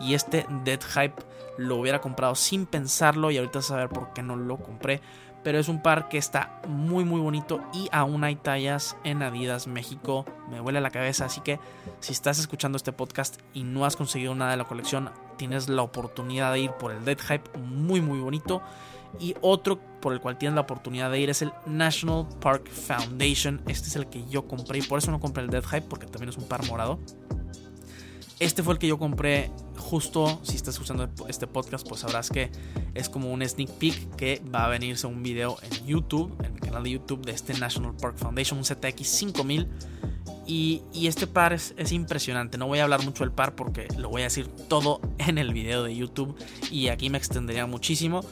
Y 0.00 0.14
este 0.14 0.46
Dead 0.64 0.80
Hype 0.80 1.22
lo 1.56 1.76
hubiera 1.76 2.02
comprado 2.02 2.34
sin 2.34 2.66
pensarlo. 2.66 3.30
Y 3.30 3.38
ahorita 3.38 3.62
saber 3.62 3.88
por 3.88 4.12
qué 4.12 4.22
no 4.22 4.36
lo 4.36 4.58
compré. 4.58 5.00
Pero 5.42 5.58
es 5.58 5.68
un 5.68 5.82
par 5.82 6.08
que 6.08 6.18
está 6.18 6.60
muy 6.68 7.04
muy 7.04 7.20
bonito 7.20 7.60
y 7.72 7.88
aún 7.92 8.24
hay 8.24 8.36
tallas 8.36 8.96
en 9.04 9.22
Adidas 9.22 9.66
México. 9.66 10.24
Me 10.50 10.60
huele 10.60 10.80
la 10.80 10.90
cabeza, 10.90 11.24
así 11.24 11.40
que 11.40 11.58
si 12.00 12.12
estás 12.12 12.38
escuchando 12.38 12.76
este 12.76 12.92
podcast 12.92 13.40
y 13.52 13.64
no 13.64 13.84
has 13.84 13.96
conseguido 13.96 14.34
nada 14.34 14.52
de 14.52 14.56
la 14.56 14.64
colección, 14.64 15.10
tienes 15.36 15.68
la 15.68 15.82
oportunidad 15.82 16.52
de 16.52 16.60
ir 16.60 16.70
por 16.72 16.92
el 16.92 17.04
Dead 17.04 17.18
Hype, 17.18 17.58
muy 17.58 18.00
muy 18.00 18.20
bonito. 18.20 18.62
Y 19.20 19.34
otro 19.42 19.78
por 20.00 20.12
el 20.12 20.20
cual 20.20 20.38
tienes 20.38 20.54
la 20.54 20.62
oportunidad 20.62 21.10
de 21.10 21.20
ir 21.20 21.30
es 21.30 21.42
el 21.42 21.52
National 21.66 22.26
Park 22.40 22.70
Foundation. 22.70 23.60
Este 23.66 23.88
es 23.88 23.96
el 23.96 24.06
que 24.06 24.26
yo 24.28 24.46
compré 24.46 24.78
y 24.78 24.82
por 24.82 24.98
eso 24.98 25.10
no 25.10 25.20
compré 25.20 25.44
el 25.44 25.50
Dead 25.50 25.64
Hype 25.64 25.82
porque 25.82 26.06
también 26.06 26.30
es 26.30 26.36
un 26.36 26.48
par 26.48 26.66
morado. 26.66 26.98
Este 28.42 28.64
fue 28.64 28.74
el 28.74 28.80
que 28.80 28.88
yo 28.88 28.98
compré 28.98 29.52
justo, 29.76 30.40
si 30.42 30.56
estás 30.56 30.74
escuchando 30.74 31.08
este 31.28 31.46
podcast, 31.46 31.88
pues 31.88 32.00
sabrás 32.00 32.28
que 32.28 32.50
es 32.92 33.08
como 33.08 33.32
un 33.32 33.48
sneak 33.48 33.70
peek 33.70 34.16
que 34.16 34.42
va 34.52 34.64
a 34.64 34.68
venirse 34.68 35.06
un 35.06 35.22
video 35.22 35.58
en 35.62 35.86
YouTube, 35.86 36.34
en 36.42 36.52
mi 36.52 36.58
canal 36.58 36.82
de 36.82 36.90
YouTube 36.90 37.24
de 37.24 37.30
este 37.30 37.54
National 37.54 37.94
Park 37.94 38.16
Foundation, 38.16 38.58
un 38.58 38.64
ZX 38.64 39.06
5000. 39.06 39.68
Y, 40.44 40.82
este 41.06 41.28
par 41.28 41.52
es, 41.52 41.72
es, 41.76 41.92
impresionante. 41.92 42.58
No 42.58 42.66
voy 42.66 42.80
a 42.80 42.82
hablar 42.82 43.04
mucho 43.04 43.22
del 43.22 43.32
par 43.32 43.54
porque 43.54 43.86
lo 43.96 44.08
voy 44.08 44.22
a 44.22 44.24
decir 44.24 44.48
todo 44.68 45.00
en 45.18 45.38
el 45.38 45.52
video 45.52 45.84
de 45.84 45.94
YouTube 45.94 46.36
y 46.68 46.88
aquí 46.88 47.10
me 47.10 47.18
extendería 47.18 47.66
muchísimo. 47.66 48.22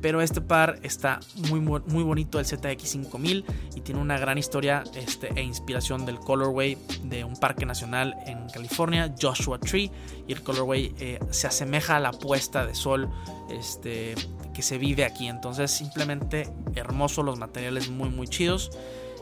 Pero 0.00 0.22
este 0.22 0.40
par 0.40 0.78
está 0.82 1.20
muy, 1.50 1.60
muy, 1.60 2.02
bonito, 2.02 2.38
el 2.38 2.46
ZX5000, 2.46 3.44
y 3.74 3.80
tiene 3.80 4.00
una 4.00 4.18
gran 4.18 4.38
historia 4.38 4.82
este, 4.94 5.28
e 5.34 5.42
inspiración 5.42 6.06
del 6.06 6.18
colorway 6.18 6.78
de 7.04 7.24
un 7.24 7.36
parque 7.36 7.66
nacional 7.66 8.16
en 8.26 8.48
California, 8.48 9.14
Joshua 9.20 9.58
Tree. 9.58 9.90
Y 10.26 10.32
el 10.32 10.42
colorway 10.42 10.94
eh, 10.98 11.18
se 11.30 11.46
asemeja 11.46 11.96
a 11.96 12.00
la 12.00 12.12
puesta 12.12 12.66
de 12.66 12.74
sol 12.74 13.10
este, 13.50 14.14
que 14.54 14.62
se 14.62 14.78
vive 14.78 15.04
aquí. 15.04 15.28
Entonces, 15.28 15.70
simplemente 15.70 16.48
hermoso, 16.74 17.22
los 17.22 17.38
materiales 17.38 17.90
muy, 17.90 18.08
muy 18.08 18.28
chidos. 18.28 18.70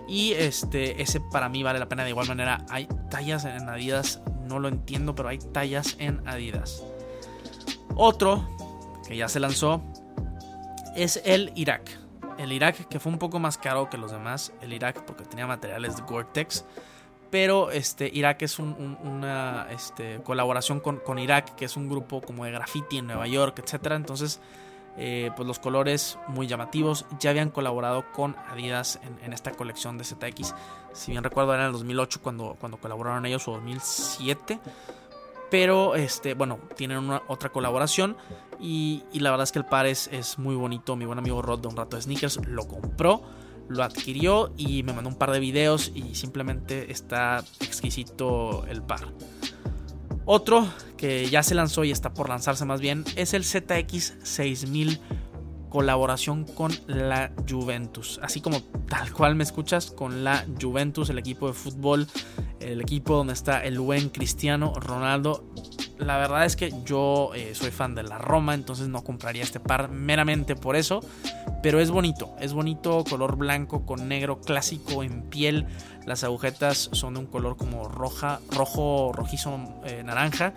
Y 0.09 0.33
este, 0.33 1.03
ese 1.03 1.21
para 1.21 1.49
mí 1.49 1.63
vale 1.63 1.79
la 1.79 1.89
pena 1.89 2.05
de 2.05 2.11
igual 2.11 2.29
manera. 2.29 2.65
Hay 2.71 2.89
tallas 3.11 3.45
en 3.45 3.69
Adidas, 3.69 4.21
no 4.47 4.59
lo 4.59 4.69
entiendo, 4.69 5.15
pero 5.15 5.29
hay 5.29 5.39
tallas 5.39 5.97
en 5.99 6.27
Adidas. 6.27 6.83
Otro 7.95 8.49
que 9.07 9.17
ya 9.17 9.29
se 9.29 9.41
lanzó 9.41 9.83
es 10.99 11.21
el 11.25 11.53
Irak. 11.55 11.91
El 12.39 12.53
Irak 12.53 12.89
que 12.89 13.01
fue 13.01 13.13
un 13.13 13.19
poco 13.19 13.39
más 13.39 13.59
caro 13.59 13.89
que 13.91 13.99
los 13.99 14.13
demás. 14.13 14.53
El 14.61 14.73
Irak 14.73 15.05
porque 15.05 15.25
tenía 15.25 15.47
materiales 15.47 15.97
de 15.97 16.03
Gore-Tex. 16.03 16.65
Pero 17.31 17.71
este, 17.71 18.11
Irak 18.13 18.43
es 18.43 18.59
una 18.59 19.67
este, 19.71 20.21
colaboración 20.23 20.81
con, 20.81 20.97
con, 20.97 21.19
Irak, 21.19 21.55
que 21.57 21.67
es 21.67 21.77
un 21.77 21.89
grupo 21.89 22.23
como 22.23 22.47
de 22.47 22.53
graffiti 22.53 22.99
en 22.99 23.07
Nueva 23.07 23.27
York, 23.27 23.59
etc. 23.59 23.93
Entonces, 23.93 24.41
eh, 25.01 25.31
pues 25.37 25.47
los 25.47 25.61
colores 25.61 26.19
muy 26.27 26.47
llamativos. 26.47 27.07
Ya 27.21 27.31
habían 27.31 27.51
colaborado 27.51 28.11
con 28.13 28.35
Adidas 28.51 28.99
en, 29.23 29.33
esta 29.33 29.53
colección 29.53 29.97
de 29.97 30.05
ZX. 30.05 30.55
Si 30.93 31.13
bien 31.13 31.23
recuerdo, 31.23 31.55
era 31.55 31.65
en 31.65 31.67
el 31.69 31.73
2008 31.73 32.21
cuando, 32.21 32.57
cuando 32.59 32.79
colaboraron 32.79 33.25
ellos, 33.25 33.47
o 33.47 33.53
2007. 33.53 34.59
Pero, 35.51 35.95
este, 35.95 36.35
bueno, 36.35 36.59
tienen 36.77 37.11
otra 37.27 37.51
colaboración. 37.51 38.17
Y, 38.61 39.05
la 39.13 39.31
verdad 39.31 39.45
es 39.45 39.53
que 39.53 39.59
el 39.59 39.65
par 39.65 39.87
es, 39.87 40.09
es, 40.13 40.39
muy 40.39 40.57
bonito. 40.57 40.97
Mi 40.97 41.05
buen 41.05 41.19
amigo 41.19 41.43
Rod 41.43 41.61
de 41.61 41.69
un 41.69 41.77
rato 41.77 41.97
de 41.97 42.03
sneakers 42.03 42.41
lo 42.47 42.67
compró, 42.67 43.23
lo 43.69 43.83
adquirió 43.83 44.53
y 44.57 44.83
me 44.83 44.93
mandó 44.93 45.09
un 45.09 45.17
par 45.17 45.31
de 45.31 45.41
videos. 45.41 45.93
Y 45.95 46.15
simplemente 46.15 46.91
está 46.93 47.45
exquisito 47.61 48.67
el 48.67 48.83
par. 48.83 49.13
Otro 50.31 50.69
que 50.99 51.31
ya 51.31 51.43
se 51.43 51.55
lanzó 51.55 51.85
y 51.85 51.91
está 51.91 52.13
por 52.13 52.29
lanzarse 52.29 52.67
más 52.67 52.83
bien 52.83 53.05
es 53.17 53.33
el 53.33 53.45
ZX6000 53.45 55.01
colaboración 55.69 56.45
con 56.45 56.73
la 56.87 57.33
Juventus. 57.49 58.21
Así 58.23 58.41
como 58.41 58.63
tal 58.89 59.13
cual 59.13 59.35
me 59.35 59.45
escuchas, 59.45 59.91
con 59.91 60.25
la 60.25 60.45
Juventus, 60.61 61.11
el 61.11 61.19
equipo 61.19 61.49
de 61.49 61.53
fútbol, 61.53 62.07
el 62.61 62.81
equipo 62.81 63.17
donde 63.17 63.33
está 63.33 63.65
el 63.65 63.79
buen 63.79 64.09
Cristiano 64.09 64.73
Ronaldo. 64.75 65.45
La 65.99 66.17
verdad 66.17 66.45
es 66.45 66.55
que 66.55 66.73
yo 66.85 67.33
eh, 67.35 67.55
soy 67.55 67.71
fan 67.71 67.95
de 67.95 68.05
la 68.05 68.19
Roma, 68.19 68.55
entonces 68.55 68.89
no 68.89 69.03
compraría 69.03 69.43
este 69.43 69.61
par 69.61 69.91
meramente 69.91 70.55
por 70.55 70.77
eso. 70.77 71.01
Pero 71.63 71.81
es 71.81 71.91
bonito, 71.91 72.37
es 72.39 72.53
bonito, 72.53 73.03
color 73.09 73.37
blanco 73.37 73.85
con 73.85 74.09
negro 74.09 74.41
clásico 74.41 75.03
en 75.03 75.23
piel. 75.23 75.67
Las 76.07 76.23
agujetas 76.23 76.89
son 76.93 77.15
de 77.15 77.21
un 77.21 77.27
color 77.27 77.57
como 77.57 77.89
roja, 77.89 78.41
rojo, 78.51 79.13
rojizo, 79.13 79.59
eh, 79.85 80.03
naranja, 80.05 80.53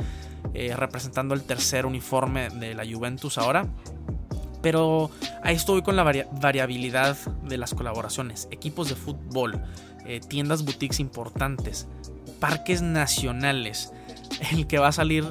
eh, 0.53 0.75
representando 0.75 1.33
el 1.33 1.43
tercer 1.43 1.85
uniforme 1.87 2.49
de 2.49 2.75
la 2.75 2.85
Juventus 2.85 3.39
ahora. 3.39 3.67
Pero 4.61 5.09
ahí 5.43 5.55
estoy 5.55 5.81
con 5.81 5.95
la 5.95 6.03
variabilidad 6.03 7.17
de 7.43 7.57
las 7.57 7.73
colaboraciones. 7.73 8.47
Equipos 8.51 8.89
de 8.89 8.95
fútbol, 8.95 9.61
eh, 10.05 10.19
tiendas 10.19 10.63
boutiques 10.63 10.99
importantes, 10.99 11.87
parques 12.39 12.81
nacionales. 12.81 13.91
El 14.51 14.67
que 14.67 14.79
va 14.79 14.89
a 14.89 14.91
salir, 14.91 15.25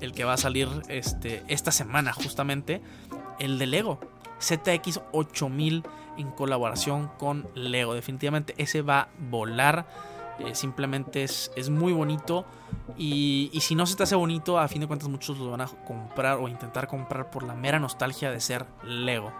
el 0.00 0.12
que 0.12 0.24
va 0.24 0.34
a 0.34 0.38
salir 0.38 0.68
este, 0.88 1.42
esta 1.48 1.70
semana 1.70 2.12
justamente, 2.12 2.80
el 3.38 3.58
de 3.58 3.66
Lego. 3.66 4.00
ZX 4.40 5.00
8000 5.12 5.82
en 6.18 6.30
colaboración 6.30 7.10
con 7.18 7.48
Lego. 7.54 7.94
Definitivamente 7.94 8.54
ese 8.58 8.82
va 8.82 9.00
a 9.00 9.08
volar 9.18 9.86
eh, 10.38 10.54
simplemente 10.54 11.24
es, 11.24 11.50
es, 11.56 11.70
muy 11.70 11.92
bonito. 11.92 12.44
Y, 12.96 13.50
y, 13.52 13.60
si 13.60 13.74
no 13.74 13.86
se 13.86 13.96
te 13.96 14.02
hace 14.02 14.14
bonito, 14.14 14.58
a 14.58 14.68
fin 14.68 14.80
de 14.80 14.86
cuentas 14.86 15.08
muchos 15.08 15.38
lo 15.38 15.50
van 15.50 15.62
a 15.62 15.66
comprar 15.66 16.38
o 16.38 16.48
intentar 16.48 16.88
comprar 16.88 17.30
por 17.30 17.42
la 17.42 17.54
mera 17.54 17.78
nostalgia 17.78 18.30
de 18.30 18.40
ser 18.40 18.66
Lego. 18.84 19.32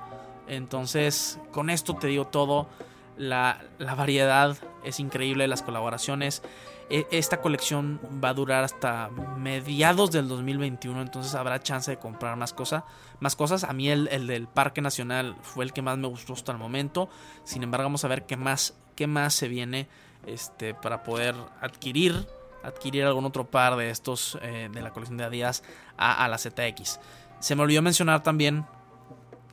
Entonces, 0.48 1.38
con 1.52 1.70
esto 1.70 1.94
te 1.94 2.08
digo 2.08 2.26
todo. 2.26 2.68
La, 3.16 3.62
la 3.78 3.94
variedad 3.94 4.56
es 4.84 5.00
increíble, 5.00 5.48
las 5.48 5.62
colaboraciones. 5.62 6.42
E, 6.88 7.06
esta 7.10 7.40
colección 7.40 8.00
va 8.22 8.30
a 8.30 8.34
durar 8.34 8.62
hasta 8.62 9.10
mediados 9.38 10.12
del 10.12 10.28
2021, 10.28 11.02
entonces 11.02 11.34
habrá 11.34 11.60
chance 11.60 11.90
de 11.90 11.98
comprar 11.98 12.36
más, 12.36 12.52
cosa, 12.52 12.84
más 13.20 13.34
cosas. 13.34 13.64
A 13.64 13.72
mí 13.72 13.88
el, 13.88 14.08
el, 14.08 14.26
del 14.26 14.46
Parque 14.46 14.80
Nacional 14.80 15.36
fue 15.42 15.64
el 15.64 15.72
que 15.72 15.82
más 15.82 15.98
me 15.98 16.08
gustó 16.08 16.34
hasta 16.34 16.52
el 16.52 16.58
momento. 16.58 17.08
Sin 17.44 17.62
embargo, 17.62 17.84
vamos 17.86 18.04
a 18.04 18.08
ver 18.08 18.26
qué 18.26 18.36
más, 18.36 18.74
qué 18.94 19.06
más 19.06 19.34
se 19.34 19.48
viene 19.48 19.88
este, 20.26 20.74
para 20.74 21.02
poder 21.02 21.34
adquirir, 21.60 22.26
adquirir 22.62 23.04
algún 23.04 23.24
otro 23.24 23.48
par 23.48 23.76
de 23.76 23.90
estos 23.90 24.38
eh, 24.42 24.68
de 24.72 24.82
la 24.82 24.92
colección 24.92 25.16
de 25.16 25.24
Adidas 25.24 25.62
a, 25.96 26.26
la 26.28 26.38
ZX. 26.38 27.00
Se 27.40 27.54
me 27.54 27.62
olvidó 27.62 27.82
mencionar 27.82 28.22
también 28.22 28.66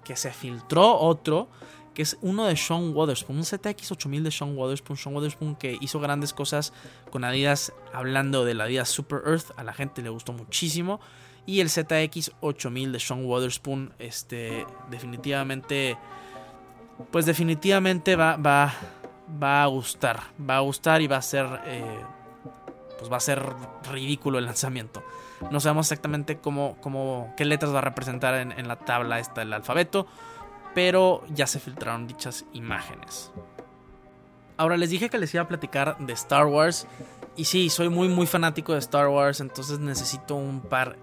que 0.03 0.15
se 0.15 0.31
filtró 0.31 0.97
otro 0.97 1.49
que 1.93 2.01
es 2.01 2.17
uno 2.21 2.45
de 2.45 2.57
Sean 2.57 2.91
Waterspoon, 2.95 3.37
un 3.37 3.45
ZX 3.45 3.91
8000 3.91 4.23
de 4.23 4.31
Sean 4.31 4.57
Waterspoon, 4.57 4.97
Sean 4.97 5.15
Waterspoon 5.15 5.55
que 5.55 5.77
hizo 5.79 5.99
grandes 5.99 6.33
cosas 6.33 6.73
con 7.11 7.23
Adidas, 7.23 7.71
hablando 7.93 8.45
de 8.45 8.55
la 8.55 8.63
Adidas 8.63 8.89
Super 8.89 9.21
Earth, 9.25 9.51
a 9.57 9.63
la 9.63 9.73
gente 9.73 10.01
le 10.01 10.09
gustó 10.09 10.33
muchísimo. 10.33 10.99
Y 11.45 11.59
el 11.59 11.69
ZX 11.69 12.31
8000 12.39 12.93
de 12.93 12.99
Sean 12.99 13.25
Waterspoon, 13.25 13.93
este, 13.99 14.65
definitivamente, 14.89 15.97
pues 17.11 17.25
definitivamente 17.25 18.15
va, 18.15 18.37
va, 18.37 18.73
va 19.41 19.63
a 19.63 19.67
gustar. 19.67 20.19
Va 20.39 20.57
a 20.57 20.59
gustar 20.61 21.01
y 21.01 21.07
va 21.07 21.17
a 21.17 21.21
ser. 21.21 21.47
Eh, 21.65 22.01
pues 22.97 23.11
va 23.11 23.17
a 23.17 23.21
ser 23.21 23.43
ridículo 23.91 24.39
el 24.39 24.45
lanzamiento. 24.45 25.03
No 25.51 25.59
sabemos 25.59 25.87
exactamente 25.87 26.37
cómo, 26.37 26.77
cómo 26.79 27.33
qué 27.35 27.43
letras 27.43 27.73
va 27.73 27.79
a 27.79 27.81
representar 27.81 28.35
en, 28.35 28.67
la 28.67 28.77
tabla 28.77 29.19
esta 29.19 29.41
el 29.41 29.51
alfabeto. 29.51 30.07
Pero 30.73 31.23
ya 31.29 31.45
se 31.45 31.59
filtraron 31.59 32.07
dichas 32.07 32.45
imágenes. 32.53 33.31
Ahora 34.57 34.77
les 34.77 34.89
dije 34.89 35.09
que 35.09 35.17
les 35.17 35.33
iba 35.33 35.43
a 35.43 35.47
platicar 35.47 35.97
de 35.99 36.13
Star 36.13 36.45
Wars. 36.45 36.87
Y 37.35 37.45
sí, 37.45 37.69
soy 37.69 37.89
muy 37.89 38.07
muy 38.07 38.25
fanático 38.25 38.73
de 38.73 38.79
Star 38.79 39.07
Wars. 39.07 39.41
Entonces 39.41 39.79
necesito 39.79 40.35
un 40.35 40.61
par 40.61 40.97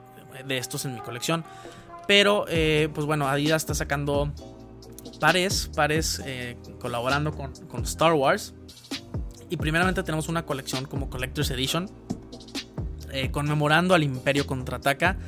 de 0.44 0.58
estos 0.58 0.84
en 0.84 0.94
mi 0.94 1.00
colección. 1.00 1.44
Pero 2.06 2.44
eh, 2.48 2.88
pues 2.94 3.06
bueno, 3.06 3.28
Adidas 3.28 3.62
está 3.62 3.74
sacando 3.74 4.32
pares, 5.20 5.70
pares 5.74 6.20
eh, 6.24 6.56
colaborando 6.80 7.32
con, 7.32 7.84
Star 7.84 8.14
Wars. 8.14 8.54
Y 9.48 9.56
primeramente 9.56 10.02
tenemos 10.02 10.28
una 10.28 10.44
colección 10.44 10.86
como 10.86 11.10
Collector's 11.10 11.50
Edition, 11.50 11.90
eh, 13.12 13.30
conmemorando 13.30 13.94
al 13.94 14.02
Imperio 14.02 14.46
Contraataca, 14.46 15.18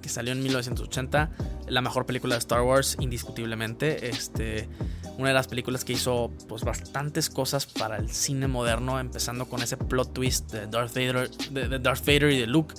que 0.00 0.08
salió 0.08 0.32
en 0.32 0.42
1980, 0.42 1.30
la 1.68 1.80
mejor 1.80 2.06
película 2.06 2.34
de 2.34 2.38
Star 2.38 2.62
Wars, 2.62 2.96
indiscutiblemente. 3.00 4.08
Este, 4.08 4.68
una 5.18 5.28
de 5.28 5.34
las 5.34 5.48
películas 5.48 5.84
que 5.84 5.92
hizo 5.92 6.32
pues, 6.48 6.64
bastantes 6.64 7.30
cosas 7.30 7.66
para 7.66 7.96
el 7.96 8.10
cine 8.10 8.48
moderno, 8.48 8.98
empezando 8.98 9.46
con 9.46 9.62
ese 9.62 9.76
plot 9.76 10.12
twist 10.12 10.50
de 10.52 10.66
Darth 10.66 10.94
Vader, 10.94 11.30
de, 11.50 11.78
Darth 11.78 12.04
Vader 12.04 12.32
y 12.32 12.38
de 12.38 12.46
Luke. 12.46 12.74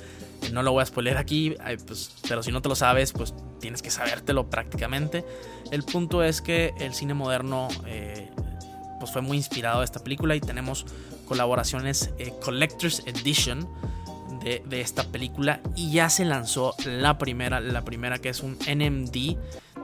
No 0.52 0.64
lo 0.64 0.72
voy 0.72 0.82
a 0.82 0.86
spoiler 0.86 1.18
aquí, 1.18 1.56
pues, 1.88 2.12
pero 2.28 2.44
si 2.44 2.52
no 2.52 2.62
te 2.62 2.70
lo 2.70 2.76
sabes, 2.76 3.14
pues 3.14 3.34
tienes 3.60 3.82
que 3.82 3.92
sabértelo 3.92 4.50
prácticamente. 4.50 5.24
El 5.72 5.84
punto 5.84 6.24
es 6.24 6.42
que 6.42 6.74
el 6.80 6.94
cine 6.94 7.14
moderno 7.14 7.70
eh, 7.86 8.30
pues 9.00 9.12
fue 9.12 9.22
muy 9.22 9.38
inspirado 9.38 9.80
de 9.80 9.86
esta 9.86 10.04
película 10.04 10.36
y 10.36 10.42
tenemos 10.42 10.86
colaboraciones 11.26 12.12
eh, 12.18 12.34
Collector's 12.44 13.04
Edition 13.06 13.68
de, 14.44 14.82
esta 14.82 15.04
película 15.04 15.62
y 15.76 15.92
ya 15.92 16.10
se 16.10 16.26
lanzó 16.26 16.74
la 16.86 17.18
primera, 17.18 17.60
la 17.60 17.84
primera 17.84 18.18
que 18.18 18.30
es 18.30 18.42
un 18.42 18.58
NMD 18.68 19.38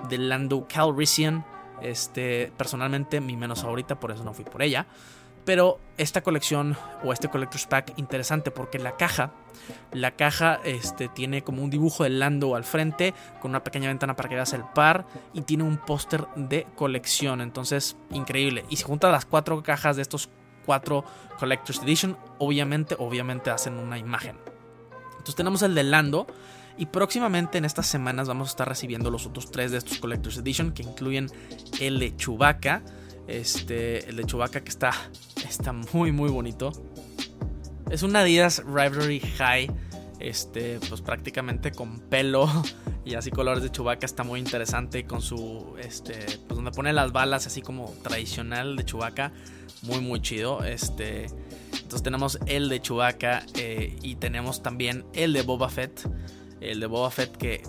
de 0.09 0.17
Lando 0.17 0.67
Calrissian. 0.67 1.45
Este, 1.81 2.51
personalmente 2.57 3.21
mi 3.21 3.37
menos 3.37 3.61
favorita, 3.61 3.99
por 3.99 4.11
eso 4.11 4.23
no 4.23 4.33
fui 4.33 4.45
por 4.45 4.63
ella. 4.63 4.87
Pero 5.47 5.79
esta 5.97 6.23
colección 6.23 6.75
o 7.05 7.13
este 7.13 7.29
Collector's 7.29 7.67
Pack 7.67 7.93
interesante 7.95 8.51
porque 8.51 8.79
la 8.79 8.97
caja, 8.97 9.31
la 9.93 10.11
caja 10.11 10.59
este, 10.65 11.07
tiene 11.07 11.41
como 11.41 11.63
un 11.63 11.69
dibujo 11.69 12.03
de 12.03 12.09
Lando 12.09 12.53
al 12.53 12.65
frente 12.65 13.13
con 13.39 13.51
una 13.51 13.63
pequeña 13.63 13.87
ventana 13.87 14.17
para 14.17 14.27
que 14.27 14.35
veas 14.35 14.51
el 14.51 14.65
par 14.65 15.05
y 15.33 15.43
tiene 15.43 15.63
un 15.63 15.77
póster 15.77 16.27
de 16.35 16.67
colección. 16.75 17.39
Entonces, 17.39 17.95
increíble. 18.11 18.65
Y 18.69 18.75
si 18.75 18.83
juntas 18.83 19.09
las 19.09 19.25
cuatro 19.25 19.63
cajas 19.63 19.95
de 19.95 20.01
estos 20.01 20.29
cuatro 20.65 21.05
Collector's 21.39 21.81
Edition, 21.81 22.17
obviamente, 22.39 22.97
obviamente 22.99 23.49
hacen 23.49 23.75
una 23.75 23.97
imagen. 23.97 24.35
Entonces 25.11 25.35
tenemos 25.35 25.61
el 25.61 25.73
de 25.75 25.83
Lando. 25.83 26.27
Y 26.77 26.87
próximamente 26.87 27.57
en 27.57 27.63
estas 27.63 27.87
semanas 27.87 28.27
vamos 28.27 28.49
a 28.49 28.51
estar 28.51 28.67
recibiendo 28.67 29.09
los 29.09 29.25
otros 29.25 29.49
tres 29.49 29.71
de 29.71 29.77
estos 29.77 29.97
Collector's 29.99 30.39
Edition 30.39 30.73
que 30.73 30.83
incluyen 30.83 31.31
el 31.79 31.99
de 31.99 32.13
Chewbacca 32.17 32.83
este, 33.27 34.09
el 34.09 34.15
de 34.15 34.23
Chewbacca 34.25 34.61
que 34.61 34.69
está, 34.69 34.91
está 35.47 35.73
muy, 35.73 36.11
muy 36.11 36.29
bonito. 36.29 36.71
Es 37.89 38.03
un 38.03 38.15
Adidas 38.15 38.63
Rivalry 38.65 39.19
High. 39.19 39.69
este, 40.19 40.79
pues 40.89 41.01
prácticamente 41.01 41.71
con 41.71 41.99
pelo 41.99 42.49
y 43.05 43.15
así 43.15 43.31
colores 43.31 43.63
de 43.63 43.71
Chewbacca 43.71 44.05
está 44.05 44.23
muy 44.23 44.39
interesante 44.39 45.05
con 45.05 45.21
su, 45.21 45.75
este, 45.79 46.15
pues 46.47 46.55
donde 46.55 46.71
pone 46.71 46.91
las 46.93 47.11
balas 47.11 47.45
así 47.47 47.61
como 47.61 47.93
tradicional 48.01 48.75
de 48.75 48.85
Chewbacca, 48.85 49.31
muy 49.83 50.01
muy 50.01 50.21
chido, 50.21 50.63
este, 50.63 51.27
entonces 51.71 52.03
tenemos 52.03 52.39
el 52.47 52.67
de 52.69 52.81
Chewbacca 52.81 53.45
eh, 53.55 53.95
y 54.01 54.15
tenemos 54.15 54.63
también 54.63 55.05
el 55.13 55.33
de 55.33 55.43
Boba 55.43 55.69
Fett, 55.69 56.09
el 56.61 56.79
de 56.79 56.85
Boba 56.87 57.11
Fett 57.11 57.37
que 57.37 57.61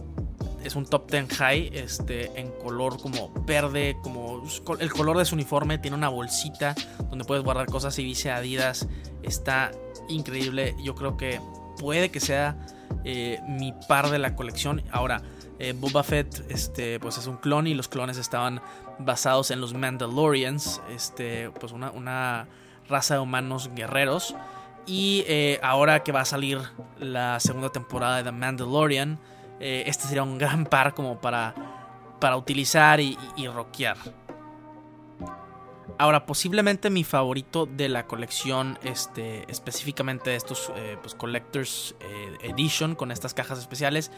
es 0.64 0.76
un 0.76 0.86
top 0.86 1.10
10 1.10 1.32
high, 1.36 1.70
este, 1.72 2.38
en 2.40 2.50
color 2.52 3.00
como 3.00 3.32
verde, 3.46 3.96
como 4.02 4.42
el 4.78 4.92
color 4.92 5.18
de 5.18 5.24
su 5.24 5.34
uniforme, 5.34 5.78
tiene 5.78 5.96
una 5.96 6.08
bolsita 6.08 6.74
donde 7.10 7.24
puedes 7.24 7.44
guardar 7.44 7.66
cosas 7.66 7.98
y 7.98 8.04
dice 8.04 8.30
Adidas, 8.30 8.88
está 9.22 9.72
increíble, 10.08 10.74
yo 10.82 10.94
creo 10.94 11.16
que 11.16 11.40
puede 11.78 12.10
que 12.10 12.20
sea 12.20 12.56
eh, 13.04 13.40
mi 13.46 13.72
par 13.88 14.10
de 14.10 14.18
la 14.18 14.34
colección. 14.34 14.82
Ahora, 14.90 15.22
eh, 15.58 15.74
Boba 15.76 16.02
Fett 16.02 16.44
este, 16.50 17.00
pues 17.00 17.18
es 17.18 17.26
un 17.26 17.36
clon 17.36 17.66
y 17.66 17.74
los 17.74 17.88
clones 17.88 18.18
estaban 18.18 18.60
basados 18.98 19.50
en 19.50 19.60
los 19.60 19.74
Mandalorians, 19.74 20.80
este, 20.90 21.50
pues 21.50 21.72
una, 21.72 21.90
una 21.90 22.48
raza 22.88 23.14
de 23.14 23.20
humanos 23.20 23.70
guerreros. 23.74 24.34
Y 24.86 25.24
eh, 25.26 25.60
ahora 25.62 26.02
que 26.02 26.12
va 26.12 26.22
a 26.22 26.24
salir 26.24 26.60
la 26.98 27.40
segunda 27.40 27.70
temporada 27.70 28.18
de 28.18 28.24
The 28.24 28.32
Mandalorian, 28.32 29.18
este 29.60 30.04
sería 30.04 30.22
un 30.22 30.38
gran 30.38 30.66
par 30.66 30.94
como 30.94 31.20
para, 31.20 31.54
para 32.20 32.36
utilizar 32.36 33.00
y, 33.00 33.18
y, 33.36 33.48
rockear. 33.48 33.96
Ahora, 35.98 36.26
posiblemente 36.26 36.90
mi 36.90 37.02
favorito 37.02 37.66
de 37.66 37.88
la 37.88 38.06
colección, 38.06 38.78
este, 38.84 39.50
específicamente 39.50 40.30
de 40.30 40.36
estos 40.36 40.72
pues, 41.02 41.14
Collectors 41.14 41.96
Edition 42.42 42.94
con 42.94 43.10
estas 43.10 43.34
cajas 43.34 43.58
especiales, 43.58 44.12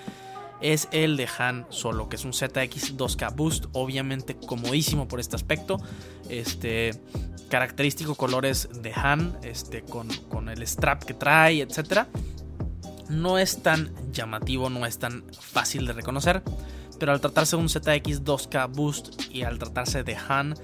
es 0.60 0.88
el 0.92 1.16
de 1.16 1.28
Han 1.38 1.66
Solo, 1.70 2.08
que 2.08 2.16
es 2.16 2.24
un 2.24 2.32
ZX 2.32 2.96
2K 2.96 3.34
Boost, 3.34 3.66
obviamente 3.72 4.36
comodísimo 4.36 5.08
por 5.08 5.20
este 5.20 5.36
aspecto. 5.36 5.78
Este 6.28 6.92
característico 7.48 8.14
colores 8.14 8.68
de 8.82 8.92
Han, 8.92 9.38
este 9.42 9.82
con, 9.82 10.08
con 10.28 10.48
el 10.48 10.66
strap 10.66 11.04
que 11.04 11.14
trae, 11.14 11.62
etc. 11.62 12.06
No 13.10 13.38
es 13.38 13.62
tan 13.62 13.92
llamativo, 14.12 14.70
no 14.70 14.86
es 14.86 14.98
tan 14.98 15.24
fácil 15.38 15.86
de 15.86 15.92
reconocer, 15.92 16.42
pero 16.98 17.12
al 17.12 17.20
tratarse 17.20 17.56
de 17.56 17.62
un 17.62 17.68
ZX 17.68 18.22
2K 18.22 18.72
Boost 18.72 19.22
y 19.30 19.42
al 19.42 19.58
tratarse 19.58 20.04
de 20.04 20.16
Han, 20.28 20.54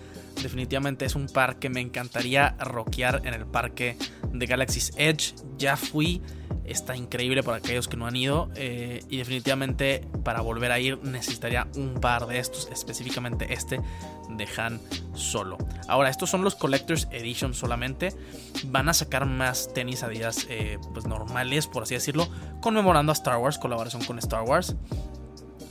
definitivamente 0.42 1.04
es 1.04 1.16
un 1.16 1.26
par 1.26 1.58
que 1.58 1.68
me 1.68 1.80
encantaría 1.80 2.56
rockear 2.60 3.22
en 3.24 3.34
el 3.34 3.46
parque 3.46 3.96
de 4.32 4.46
Galaxy's 4.46 4.92
Edge. 4.96 5.34
Ya 5.58 5.76
fui 5.76 6.22
está 6.68 6.96
increíble 6.96 7.42
para 7.42 7.58
aquellos 7.58 7.88
que 7.88 7.96
no 7.96 8.06
han 8.06 8.16
ido 8.16 8.50
eh, 8.54 9.02
y 9.08 9.18
definitivamente 9.18 10.06
para 10.24 10.40
volver 10.40 10.72
a 10.72 10.78
ir 10.78 10.98
necesitaría 11.02 11.68
un 11.76 11.94
par 12.00 12.26
de 12.26 12.38
estos, 12.38 12.68
específicamente 12.70 13.52
este 13.52 13.80
de 14.28 14.48
Han 14.56 14.80
Solo. 15.14 15.58
Ahora, 15.88 16.10
estos 16.10 16.30
son 16.30 16.42
los 16.42 16.54
Collectors 16.54 17.08
Edition 17.10 17.54
solamente, 17.54 18.12
van 18.66 18.88
a 18.88 18.94
sacar 18.94 19.26
más 19.26 19.72
tenis 19.72 20.02
Adidas 20.02 20.46
eh, 20.50 20.78
pues 20.92 21.06
normales, 21.06 21.66
por 21.66 21.84
así 21.84 21.94
decirlo, 21.94 22.28
conmemorando 22.60 23.12
a 23.12 23.14
Star 23.14 23.38
Wars, 23.38 23.58
colaboración 23.58 24.04
con 24.04 24.18
Star 24.18 24.42
Wars. 24.42 24.76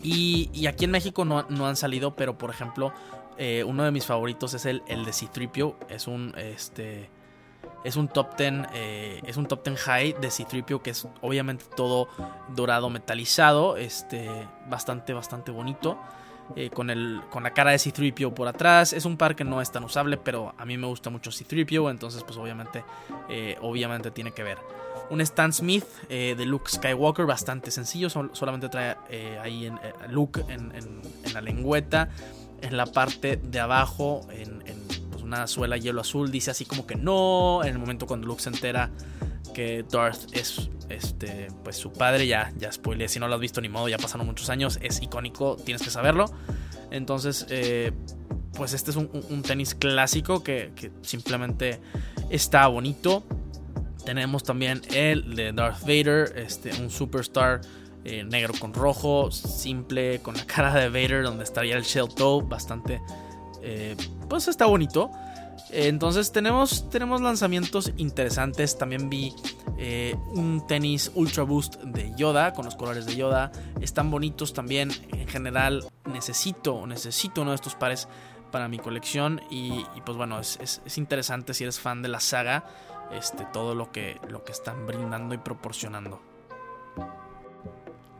Y, 0.01 0.67
aquí 0.67 0.85
en 0.85 0.91
México 0.91 1.25
no, 1.25 1.65
han 1.65 1.75
salido, 1.75 2.15
pero 2.15 2.37
por 2.37 2.51
ejemplo, 2.51 2.93
eh, 3.39 3.63
uno 3.65 3.83
de 3.83 3.91
mis 3.91 4.05
favoritos 4.05 4.53
es 4.53 4.65
el, 4.65 4.83
el 4.87 5.03
de 5.03 5.13
C-Tripio, 5.13 5.77
es 5.89 6.07
un... 6.07 6.33
Este, 6.37 7.09
es 7.85 7.97
un 7.97 8.07
top 8.07 8.35
10, 8.35 8.53
eh, 8.73 9.21
es 9.27 9.37
un 9.37 9.45
top 9.45 9.63
10 9.63 9.79
high 9.79 10.15
de 10.19 10.31
C-3PO 10.31 10.81
que 10.81 10.89
es 10.89 11.07
obviamente 11.21 11.65
todo 11.75 12.07
dorado 12.49 12.89
metalizado, 12.89 13.77
este, 13.77 14.27
bastante, 14.67 15.13
bastante 15.13 15.51
bonito. 15.51 15.97
Eh, 16.55 16.69
con, 16.69 16.91
el, 16.91 17.21
con 17.31 17.41
la 17.41 17.55
cara 17.55 17.71
de 17.71 17.79
C-3PO 17.79 18.31
por 18.35 18.47
atrás. 18.47 18.93
Es 18.93 19.05
un 19.05 19.17
par 19.17 19.35
que 19.35 19.43
no 19.43 19.61
es 19.61 19.71
tan 19.71 19.83
usable, 19.83 20.17
pero 20.17 20.53
a 20.59 20.65
mí 20.65 20.77
me 20.77 20.85
gusta 20.85 21.09
mucho 21.09 21.31
C-3PO, 21.31 21.89
entonces 21.89 22.23
pues 22.23 22.37
obviamente, 22.37 22.83
eh, 23.29 23.57
obviamente 23.61 24.11
tiene 24.11 24.31
que 24.31 24.43
ver. 24.43 24.59
Un 25.09 25.21
Stan 25.21 25.51
Smith 25.51 25.85
de 26.07 26.45
Luke 26.45 26.69
Skywalker, 26.69 27.25
bastante 27.25 27.71
sencillo, 27.71 28.09
solamente 28.09 28.69
trae 28.69 28.95
ahí 29.41 29.65
en, 29.65 29.79
Luke 30.09 30.43
en, 30.47 30.71
la 31.33 31.41
lengüeta, 31.41 32.09
en 32.61 32.77
la 32.77 32.85
parte 32.85 33.37
de 33.37 33.59
abajo, 33.59 34.27
en 34.29 34.84
suela 35.47 35.77
hielo 35.77 36.01
azul, 36.01 36.31
dice 36.31 36.51
así 36.51 36.65
como 36.65 36.85
que 36.85 36.95
no, 36.95 37.63
en 37.63 37.69
el 37.69 37.79
momento 37.79 38.07
cuando 38.07 38.27
Luke 38.27 38.41
se 38.41 38.49
entera 38.49 38.91
que 39.53 39.85
Darth 39.89 40.35
es 40.35 40.69
este 40.89 41.47
pues 41.63 41.77
su 41.77 41.91
padre, 41.91 42.27
ya, 42.27 42.51
ya 42.57 42.71
spoilé, 42.71 43.07
si 43.07 43.19
no 43.19 43.27
lo 43.27 43.35
has 43.35 43.41
visto 43.41 43.61
ni 43.61 43.69
modo, 43.69 43.87
ya 43.87 43.97
pasaron 43.97 44.27
muchos 44.27 44.49
años, 44.49 44.79
es 44.81 45.01
icónico, 45.01 45.55
tienes 45.55 45.81
que 45.81 45.89
saberlo. 45.89 46.25
Entonces, 46.91 47.45
eh, 47.49 47.91
pues 48.55 48.73
este 48.73 48.91
es 48.91 48.97
un, 48.97 49.41
tenis 49.43 49.75
clásico 49.75 50.43
que, 50.43 50.71
simplemente 51.01 51.79
está 52.29 52.67
bonito. 52.67 53.23
Tenemos 54.05 54.43
también 54.43 54.81
el 54.93 55.35
de 55.35 55.51
Darth 55.51 55.81
Vader, 55.81 56.33
este, 56.37 56.71
un 56.81 56.89
superstar 56.89 57.61
eh, 58.03 58.23
negro 58.23 58.53
con 58.59 58.73
rojo, 58.73 59.31
simple, 59.31 60.19
con 60.19 60.35
la 60.35 60.45
cara 60.45 60.73
de 60.73 60.89
Vader, 60.89 61.23
donde 61.23 61.43
estaría 61.43 61.75
el 61.75 61.83
shell 61.83 62.07
toe, 62.15 62.43
bastante 62.43 63.01
eh, 63.65 63.97
pues 64.29 64.47
está 64.47 64.67
bonito. 64.67 65.11
Entonces 65.71 66.31
tenemos, 66.31 66.87
tenemos 66.89 67.21
lanzamientos 67.21 67.91
interesantes. 67.97 68.77
También 68.77 69.09
vi 69.09 69.33
eh, 69.77 70.15
un 70.33 70.65
tenis 70.67 71.11
Ultra 71.15 71.43
Boost 71.43 71.77
de 71.81 72.13
Yoda 72.15 72.53
con 72.53 72.65
los 72.65 72.75
colores 72.75 73.07
de 73.07 73.15
Yoda. 73.15 73.51
Están 73.81 74.11
bonitos 74.11 74.53
también. 74.53 74.91
En 75.11 75.27
general 75.27 75.83
necesito, 76.05 76.85
necesito 76.85 77.41
uno 77.41 77.51
de 77.51 77.55
estos 77.55 77.73
pares 77.75 78.07
para 78.51 78.67
mi 78.67 78.77
colección. 78.77 79.41
Y, 79.49 79.83
pues 80.05 80.15
bueno, 80.15 80.39
es, 80.39 80.81
interesante 80.95 81.55
si 81.55 81.63
eres 81.63 81.79
fan 81.79 82.03
de 82.03 82.09
la 82.09 82.19
saga. 82.19 82.65
Este, 83.11 83.45
todo 83.51 83.73
lo 83.73 83.91
que, 83.91 84.19
lo 84.29 84.43
que 84.43 84.51
están 84.51 84.85
brindando 84.85 85.33
y 85.33 85.39
proporcionando. 85.39 86.21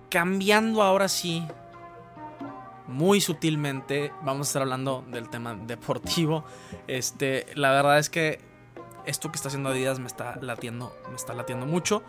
Cambiando 0.09 0.81
ahora 0.81 1.07
sí 1.07 1.43
muy 2.87 3.21
sutilmente 3.21 4.11
vamos 4.23 4.47
a 4.47 4.49
estar 4.49 4.61
hablando 4.61 5.03
del 5.11 5.29
tema 5.29 5.55
deportivo. 5.55 6.45
Este, 6.87 7.47
la 7.55 7.71
verdad 7.71 7.99
es 7.99 8.09
que 8.09 8.39
esto 9.05 9.31
que 9.31 9.35
está 9.35 9.49
haciendo 9.49 9.69
Adidas 9.69 9.99
me 9.99 10.07
está 10.07 10.37
latiendo, 10.41 10.95
me 11.09 11.15
está 11.15 11.33
latiendo 11.33 11.65
mucho 11.65 12.03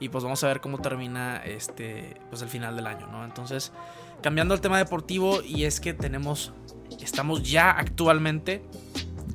y 0.00 0.08
pues 0.08 0.24
vamos 0.24 0.42
a 0.44 0.48
ver 0.48 0.60
cómo 0.60 0.78
termina 0.78 1.38
este 1.38 2.20
pues 2.30 2.42
el 2.42 2.48
final 2.48 2.76
del 2.76 2.86
año, 2.86 3.06
¿no? 3.06 3.24
Entonces, 3.24 3.72
cambiando 4.22 4.54
el 4.54 4.60
tema 4.60 4.78
deportivo 4.78 5.42
y 5.42 5.64
es 5.64 5.80
que 5.80 5.94
tenemos 5.94 6.52
estamos 7.00 7.42
ya 7.42 7.70
actualmente 7.70 8.62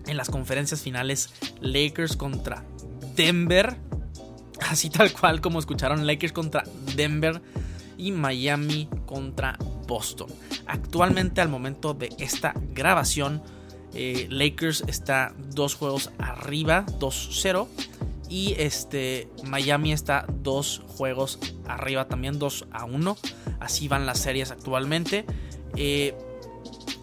en 0.06 0.18
las 0.18 0.30
conferencias 0.30 0.82
finales 0.82 1.34
Lakers 1.60 2.16
contra 2.16 2.64
Denver, 3.16 3.78
así 4.70 4.90
tal 4.90 5.12
cual 5.12 5.42
como 5.42 5.60
escucharon 5.60 6.06
Lakers 6.06 6.34
contra 6.34 6.64
Denver 6.96 7.42
y 7.98 8.12
Miami 8.12 8.90
contra 9.06 9.58
Boston. 9.88 10.28
Actualmente 10.68 11.42
al 11.42 11.50
momento 11.50 11.94
de 11.94 12.10
esta 12.20 12.54
grabación, 12.74 13.42
eh, 13.94 14.28
Lakers 14.30 14.84
está 14.88 15.34
dos 15.54 15.76
juegos 15.76 16.12
arriba, 16.20 16.86
2-0. 17.00 17.68
Y 18.30 18.56
este 18.58 19.30
Miami 19.46 19.94
está 19.94 20.26
dos 20.28 20.84
juegos 20.98 21.40
arriba 21.66 22.08
también, 22.08 22.40
2 22.40 22.68
a 22.72 22.86
1. 22.86 23.18
Así 23.60 23.88
van 23.88 24.06
las 24.06 24.20
series 24.20 24.52
actualmente. 24.52 25.26
Eh, 25.78 26.14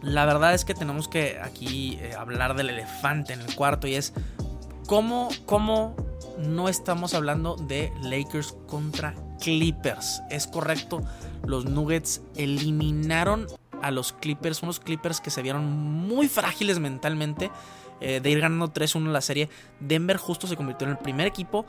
la 0.02 0.26
verdad 0.26 0.52
es 0.52 0.66
que 0.66 0.74
tenemos 0.74 1.08
que 1.08 1.38
aquí 1.42 1.98
eh, 2.00 2.14
hablar 2.16 2.54
del 2.54 2.68
elefante 2.68 3.32
en 3.32 3.40
el 3.40 3.54
cuarto 3.54 3.86
y 3.86 3.94
es 3.94 4.12
cómo, 4.86 5.30
cómo 5.46 5.96
no 6.38 6.68
estamos 6.68 7.14
hablando 7.14 7.56
de 7.56 7.90
Lakers 8.02 8.54
contra 8.66 9.14
Clippers. 9.40 10.22
Es 10.30 10.46
correcto, 10.46 11.02
los 11.46 11.66
Nuggets 11.66 12.22
eliminaron 12.36 13.46
a 13.82 13.90
los 13.90 14.12
Clippers, 14.12 14.62
unos 14.62 14.80
Clippers 14.80 15.20
que 15.20 15.30
se 15.30 15.42
vieron 15.42 15.70
muy 15.70 16.28
frágiles 16.28 16.78
mentalmente. 16.78 17.50
Eh, 18.00 18.20
de 18.20 18.28
ir 18.28 18.40
ganando 18.40 18.72
3-1 18.72 19.12
la 19.12 19.20
serie, 19.20 19.48
Denver 19.78 20.16
justo 20.16 20.46
se 20.46 20.56
convirtió 20.56 20.86
en 20.86 20.90
el 20.90 20.98
primer 20.98 21.28
equipo 21.28 21.64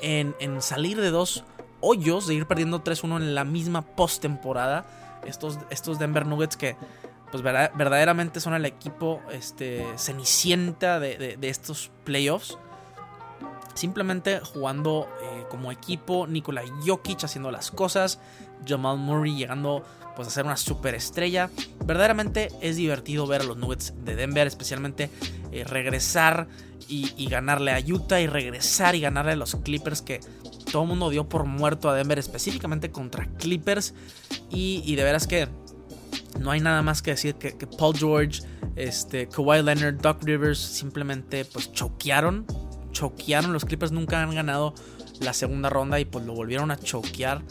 en, 0.00 0.34
salir 0.60 1.00
de 1.00 1.10
dos 1.10 1.42
hoyos, 1.80 2.26
de 2.26 2.34
ir 2.34 2.46
perdiendo 2.46 2.84
3-1 2.84 3.16
en 3.16 3.34
la 3.34 3.44
misma 3.44 3.82
postemporada. 3.82 4.84
Estos, 5.26 5.58
estos 5.70 5.98
Denver 5.98 6.26
Nuggets 6.26 6.56
que 6.56 6.76
pues 7.30 7.42
verdaderamente 7.42 8.40
son 8.40 8.54
el 8.54 8.66
equipo 8.66 9.20
este, 9.32 9.86
cenicienta 9.96 11.00
de 11.00 11.38
estos 11.42 11.90
playoffs 12.04 12.58
simplemente 13.74 14.40
jugando 14.40 15.08
eh, 15.22 15.44
como 15.50 15.72
equipo, 15.72 16.26
Nikola 16.26 16.62
Jokic 16.84 17.24
haciendo 17.24 17.50
las 17.50 17.70
cosas, 17.70 18.18
Jamal 18.66 18.98
Murray 18.98 19.36
llegando 19.36 19.84
pues 20.16 20.28
a 20.28 20.30
ser 20.30 20.44
una 20.44 20.56
superestrella. 20.56 21.50
Verdaderamente 21.84 22.48
es 22.60 22.76
divertido 22.76 23.26
ver 23.26 23.42
a 23.42 23.44
los 23.44 23.56
Nuggets 23.56 23.94
de 24.04 24.16
Denver, 24.16 24.46
especialmente 24.46 25.10
eh, 25.52 25.64
regresar 25.64 26.46
y, 26.88 27.26
ganarle 27.28 27.72
a 27.72 27.78
Utah 27.78 28.20
y 28.20 28.26
regresar 28.26 28.96
y 28.96 29.00
ganarle 29.00 29.32
a 29.32 29.36
los 29.36 29.54
Clippers 29.56 30.02
que 30.02 30.20
todo 30.72 30.82
el 30.82 30.88
mundo 30.88 31.08
dio 31.08 31.28
por 31.28 31.44
muerto 31.44 31.88
a 31.88 31.94
Denver, 31.94 32.18
específicamente 32.18 32.90
contra 32.90 33.26
Clippers. 33.38 33.94
Y, 34.50 34.94
de 34.96 35.04
veras 35.04 35.26
que 35.26 35.48
no 36.38 36.50
hay 36.50 36.60
nada 36.60 36.82
más 36.82 37.00
que 37.00 37.12
decir 37.12 37.36
que, 37.36 37.52
Paul 37.66 37.96
George, 37.96 38.42
este, 38.76 39.28
Kawhi 39.28 39.62
Leonard, 39.62 40.00
Doc 40.00 40.22
Rivers 40.24 40.58
simplemente 40.58 41.44
pues 41.44 41.72
choquearon. 41.72 42.44
Choquearon. 42.92 43.52
Los 43.52 43.64
Clippers 43.64 43.92
nunca 43.92 44.22
han 44.22 44.34
ganado 44.34 44.74
la 45.20 45.32
segunda 45.32 45.70
ronda 45.70 46.00
y 46.00 46.04
pues 46.04 46.24
lo 46.24 46.34
volvieron 46.34 46.70
a 46.70 46.76
choquear. 46.76 47.42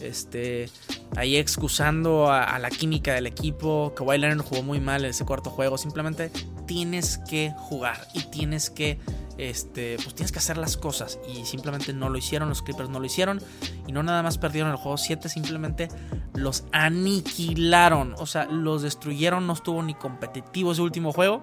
Este, 0.00 0.68
ahí 1.16 1.36
excusando 1.36 2.30
a, 2.30 2.58
la 2.58 2.70
química 2.70 3.14
del 3.14 3.26
equipo. 3.26 3.94
Kawhi 3.96 4.18
Leonard 4.18 4.44
jugó 4.44 4.62
muy 4.62 4.80
mal 4.80 5.04
ese 5.04 5.24
cuarto 5.24 5.50
juego. 5.50 5.78
Simplemente 5.78 6.30
tienes 6.66 7.18
que 7.18 7.52
jugar 7.56 8.06
y 8.12 8.22
tienes 8.30 8.70
que 8.70 8.98
este, 9.38 9.96
pues 9.96 10.14
tienes 10.14 10.32
que 10.32 10.38
hacer 10.38 10.58
las 10.58 10.76
cosas. 10.76 11.18
Y 11.28 11.44
simplemente 11.44 11.92
no 11.92 12.08
lo 12.08 12.18
hicieron, 12.18 12.48
los 12.48 12.62
Clippers 12.62 12.88
no 12.88 13.00
lo 13.00 13.06
hicieron. 13.06 13.40
Y 13.86 13.92
no 13.92 14.02
nada 14.02 14.22
más 14.22 14.38
perdieron 14.38 14.70
el 14.70 14.76
juego 14.76 14.96
7, 14.96 15.28
simplemente 15.28 15.88
los 16.34 16.64
aniquilaron. 16.72 18.14
O 18.18 18.26
sea, 18.26 18.46
los 18.46 18.82
destruyeron, 18.82 19.46
no 19.46 19.52
estuvo 19.52 19.82
ni 19.82 19.94
competitivo 19.94 20.72
ese 20.72 20.82
último 20.82 21.12
juego. 21.12 21.42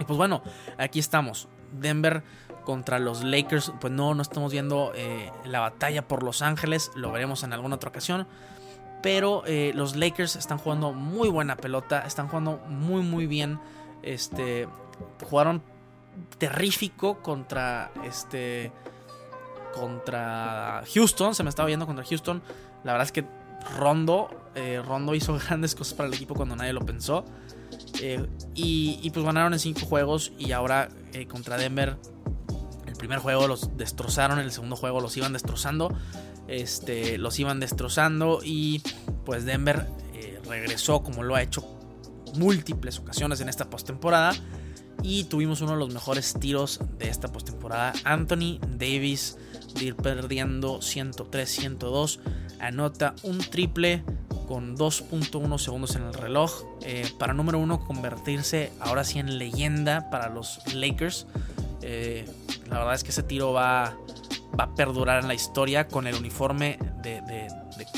Y 0.00 0.04
pues 0.04 0.16
bueno, 0.16 0.42
aquí 0.78 0.98
estamos. 0.98 1.48
Denver 1.72 2.22
contra 2.66 2.98
los 2.98 3.24
Lakers. 3.24 3.72
Pues 3.80 3.90
no, 3.90 4.14
no 4.14 4.20
estamos 4.20 4.52
viendo 4.52 4.92
eh, 4.94 5.32
la 5.46 5.60
batalla 5.60 6.06
por 6.06 6.22
Los 6.22 6.42
Ángeles. 6.42 6.90
Lo 6.94 7.12
veremos 7.12 7.42
en 7.44 7.54
alguna 7.54 7.76
otra 7.76 7.88
ocasión. 7.88 8.26
Pero 9.02 9.44
eh, 9.46 9.72
los 9.74 9.96
Lakers 9.96 10.36
están 10.36 10.58
jugando 10.58 10.92
muy 10.92 11.30
buena 11.30 11.56
pelota. 11.56 12.00
Están 12.00 12.28
jugando 12.28 12.58
muy, 12.68 13.02
muy 13.02 13.26
bien. 13.26 13.58
Este, 14.02 14.68
jugaron 15.30 15.62
terrífico 16.38 17.22
contra 17.22 17.90
este 18.04 18.72
contra 19.74 20.82
Houston, 20.94 21.34
se 21.34 21.42
me 21.42 21.50
estaba 21.50 21.66
viendo 21.66 21.86
contra 21.86 22.04
Houston. 22.04 22.42
La 22.82 22.92
verdad 22.92 23.06
es 23.06 23.12
que 23.12 23.26
Rondo, 23.78 24.30
eh, 24.54 24.82
Rondo 24.84 25.14
hizo 25.14 25.38
grandes 25.46 25.74
cosas 25.74 25.94
para 25.94 26.08
el 26.08 26.14
equipo 26.14 26.34
cuando 26.34 26.56
nadie 26.56 26.72
lo 26.72 26.84
pensó. 26.84 27.24
Y, 28.54 29.10
pues 29.10 29.24
ganaron 29.24 29.52
en 29.52 29.58
cinco 29.58 29.80
juegos 29.86 30.32
y 30.38 30.52
ahora 30.52 30.88
contra 31.28 31.56
Denver, 31.56 31.96
primer 33.06 33.18
juego 33.20 33.46
los 33.46 33.76
destrozaron, 33.76 34.38
el 34.38 34.52
segundo 34.52 34.76
juego 34.76 35.00
los 35.00 35.16
iban 35.16 35.32
destrozando. 35.32 35.92
Este, 36.48 37.18
los 37.18 37.38
iban 37.40 37.58
destrozando 37.58 38.40
y 38.44 38.80
pues 39.24 39.44
Denver 39.44 39.86
regresó 40.46 41.02
como 41.02 41.22
lo 41.22 41.34
ha 41.34 41.42
hecho 41.42 41.64
múltiples 42.36 42.98
ocasiones 42.98 43.40
en 43.40 43.48
esta 43.48 43.68
postemporada 43.68 44.32
y 45.02 45.24
tuvimos 45.24 45.60
uno 45.60 45.72
de 45.72 45.78
los 45.78 45.92
mejores 45.92 46.34
tiros 46.38 46.80
de 46.98 47.08
esta 47.08 47.28
postemporada. 47.28 47.92
Anthony 48.04 48.58
Davis 48.78 49.36
ir 49.80 49.94
perdiendo 49.94 50.78
103-102. 50.78 52.18
Anota 52.60 53.14
un 53.22 53.38
triple 53.38 54.02
con 54.48 54.76
2.1 54.76 55.58
segundos 55.58 55.96
en 55.96 56.02
el 56.02 56.14
reloj. 56.14 56.64
Eh, 56.82 57.08
para 57.18 57.34
número 57.34 57.58
uno, 57.58 57.84
convertirse 57.84 58.72
ahora 58.80 59.04
sí 59.04 59.18
en 59.18 59.38
leyenda 59.38 60.08
para 60.10 60.28
los 60.28 60.60
Lakers. 60.74 61.26
Eh, 61.88 62.24
la 62.68 62.78
verdad 62.78 62.94
es 62.94 63.04
que 63.04 63.10
ese 63.10 63.22
tiro 63.22 63.52
va, 63.52 63.96
va 64.58 64.64
a 64.64 64.74
perdurar 64.74 65.22
en 65.22 65.28
la 65.28 65.34
historia 65.34 65.86
con 65.86 66.08
el 66.08 66.16
uniforme 66.16 66.78
de, 67.00 67.46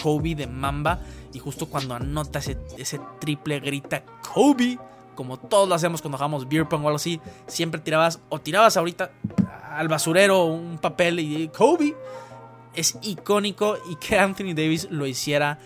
Kobe, 0.02 0.34
de 0.34 0.46
Mamba. 0.46 1.00
Y 1.32 1.38
justo 1.38 1.66
cuando 1.66 1.94
anota 1.94 2.38
ese, 2.38 2.58
ese 2.76 3.00
triple, 3.18 3.60
grita 3.60 4.02
Kobe 4.34 4.78
como 5.14 5.36
todos 5.36 5.68
lo 5.68 5.74
hacemos 5.74 6.00
cuando 6.00 6.16
jugamos 6.16 6.48
beer 6.48 6.68
pong 6.68 6.84
o 6.84 6.86
algo 6.86 6.94
así, 6.96 7.20
siempre 7.48 7.80
tirabas 7.80 8.20
o 8.28 8.40
tirabas 8.40 8.76
ahorita 8.76 9.10
al 9.72 9.88
basurero 9.88 10.44
un 10.44 10.78
papel 10.78 11.18
y 11.18 11.48
Kobe. 11.48 11.96
Es 12.72 12.96
icónico 13.02 13.78
y 13.90 13.96
que 13.96 14.16
Anthony 14.16 14.54
Davis 14.54 14.86
lo 14.92 15.08
hiciera 15.08 15.58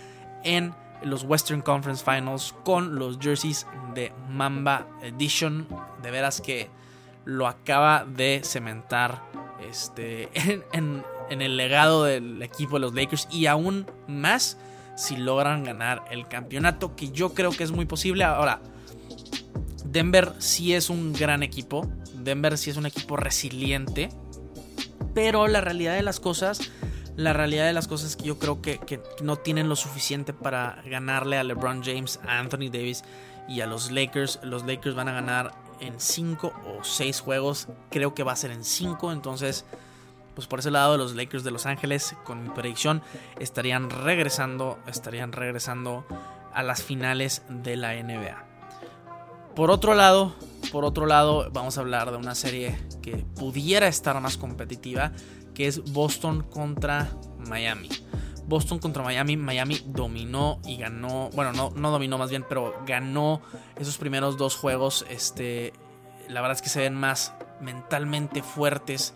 en 0.42 0.74
los 1.02 1.24
Western 1.24 1.60
Conference 1.60 2.02
Finals 2.02 2.54
con 2.64 2.94
los 2.94 3.18
jerseys 3.18 3.66
de 3.94 4.14
Mamba 4.30 4.86
Edition. 5.02 5.68
De 6.02 6.10
veras 6.10 6.40
que 6.40 6.70
lo 7.24 7.46
acaba 7.46 8.04
de 8.04 8.40
cementar 8.44 9.22
este, 9.68 10.28
en, 10.72 11.04
en 11.30 11.42
el 11.42 11.56
legado 11.56 12.04
del 12.04 12.42
equipo 12.42 12.76
de 12.76 12.80
los 12.80 12.94
Lakers 12.94 13.28
y 13.30 13.46
aún 13.46 13.86
más 14.06 14.58
si 14.96 15.16
logran 15.16 15.64
ganar 15.64 16.04
el 16.10 16.28
campeonato, 16.28 16.94
que 16.94 17.10
yo 17.10 17.34
creo 17.34 17.50
que 17.50 17.64
es 17.64 17.70
muy 17.70 17.86
posible. 17.86 18.24
Ahora, 18.24 18.60
Denver 19.84 20.32
sí 20.38 20.74
es 20.74 20.90
un 20.90 21.12
gran 21.12 21.42
equipo. 21.42 21.86
Denver 22.14 22.56
sí 22.58 22.70
es 22.70 22.76
un 22.76 22.86
equipo 22.86 23.16
resiliente. 23.16 24.10
Pero 25.14 25.48
la 25.48 25.60
realidad 25.60 25.94
de 25.94 26.02
las 26.02 26.20
cosas, 26.20 26.70
la 27.16 27.32
realidad 27.32 27.66
de 27.66 27.72
las 27.74 27.88
cosas 27.88 28.10
es 28.10 28.16
que 28.16 28.24
yo 28.24 28.38
creo 28.38 28.62
que, 28.62 28.80
no 29.22 29.36
tienen 29.36 29.68
lo 29.68 29.76
suficiente 29.76 30.32
para 30.32 30.82
ganarle 30.86 31.36
a 31.36 31.44
LeBron 31.44 31.82
James, 31.82 32.18
a 32.26 32.38
Anthony 32.38 32.70
Davis 32.72 33.04
y 33.48 33.60
a 33.60 33.66
los 33.66 33.90
Lakers. 33.90 34.40
Los 34.42 34.64
Lakers 34.64 34.94
van 34.94 35.08
a 35.08 35.12
ganar 35.12 35.52
en 35.82 36.00
5 36.00 36.46
o 36.46 36.84
6 36.84 37.20
juegos. 37.20 37.68
Creo 37.90 38.14
que 38.14 38.22
va 38.22 38.32
a 38.32 38.36
ser 38.36 38.52
en 38.52 38.64
5. 38.64 39.12
Entonces, 39.12 39.66
pues 40.34 40.46
por 40.46 40.60
ese 40.60 40.70
lado, 40.70 40.96
los 40.96 41.14
Lakers 41.14 41.44
de 41.44 41.50
Los 41.50 41.66
Ángeles, 41.66 42.16
con 42.24 42.42
mi 42.42 42.48
predicción, 42.50 43.02
estarían 43.38 43.90
regresando, 43.90 44.78
estarían 44.86 45.32
regresando 45.32 46.06
a 46.54 46.62
las 46.62 46.82
finales 46.82 47.42
de 47.48 47.76
la 47.76 47.94
NBA. 47.94 48.46
Por 49.54 49.70
otro 49.70 49.94
lado, 49.94 50.34
por 50.70 50.84
otro 50.84 51.04
lado, 51.06 51.50
vamos 51.52 51.76
a 51.76 51.82
hablar 51.82 52.10
de 52.10 52.16
una 52.16 52.34
serie 52.34 52.78
que 53.02 53.16
pudiera 53.16 53.88
estar 53.88 54.18
más 54.20 54.38
competitiva, 54.38 55.12
que 55.54 55.66
es 55.66 55.92
Boston 55.92 56.42
contra 56.42 57.10
Miami. 57.48 57.90
Boston 58.46 58.78
contra 58.78 59.02
Miami, 59.02 59.36
Miami 59.36 59.82
dominó 59.86 60.60
y 60.64 60.76
ganó, 60.76 61.30
bueno, 61.34 61.52
no, 61.52 61.70
no 61.74 61.90
dominó 61.90 62.18
más 62.18 62.30
bien, 62.30 62.44
pero 62.48 62.74
ganó 62.86 63.40
esos 63.76 63.98
primeros 63.98 64.36
dos 64.36 64.56
juegos. 64.56 65.06
Este, 65.08 65.72
la 66.28 66.40
verdad 66.40 66.56
es 66.56 66.62
que 66.62 66.68
se 66.68 66.80
ven 66.80 66.94
más 66.94 67.34
mentalmente 67.60 68.42
fuertes 68.42 69.14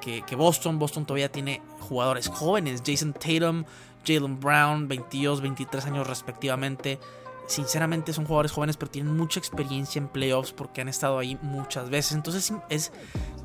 que, 0.00 0.22
que 0.22 0.36
Boston. 0.36 0.78
Boston 0.78 1.06
todavía 1.06 1.30
tiene 1.30 1.62
jugadores 1.80 2.28
jóvenes, 2.28 2.82
Jason 2.84 3.12
Tatum, 3.12 3.64
Jalen 4.06 4.40
Brown, 4.40 4.88
22, 4.88 5.40
23 5.40 5.86
años 5.86 6.06
respectivamente 6.06 6.98
sinceramente 7.46 8.12
son 8.12 8.24
jugadores 8.24 8.52
jóvenes, 8.52 8.76
pero 8.76 8.90
tienen 8.90 9.16
mucha 9.16 9.38
experiencia 9.38 9.98
en 9.98 10.08
playoffs 10.08 10.52
porque 10.52 10.80
han 10.80 10.88
estado 10.88 11.18
ahí 11.18 11.38
muchas 11.42 11.90
veces. 11.90 12.12
Entonces 12.12 12.52
es 12.68 12.92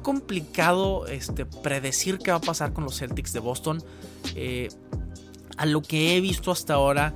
complicado 0.01 1.07
este, 1.07 1.45
predecir 1.45 2.17
qué 2.19 2.31
va 2.31 2.38
a 2.38 2.41
pasar 2.41 2.73
con 2.73 2.83
los 2.83 2.97
Celtics 2.97 3.33
de 3.33 3.39
Boston. 3.39 3.83
Eh, 4.36 4.69
a 5.57 5.65
lo 5.65 5.81
que 5.81 6.15
he 6.15 6.21
visto 6.21 6.51
hasta 6.51 6.75
ahora, 6.75 7.13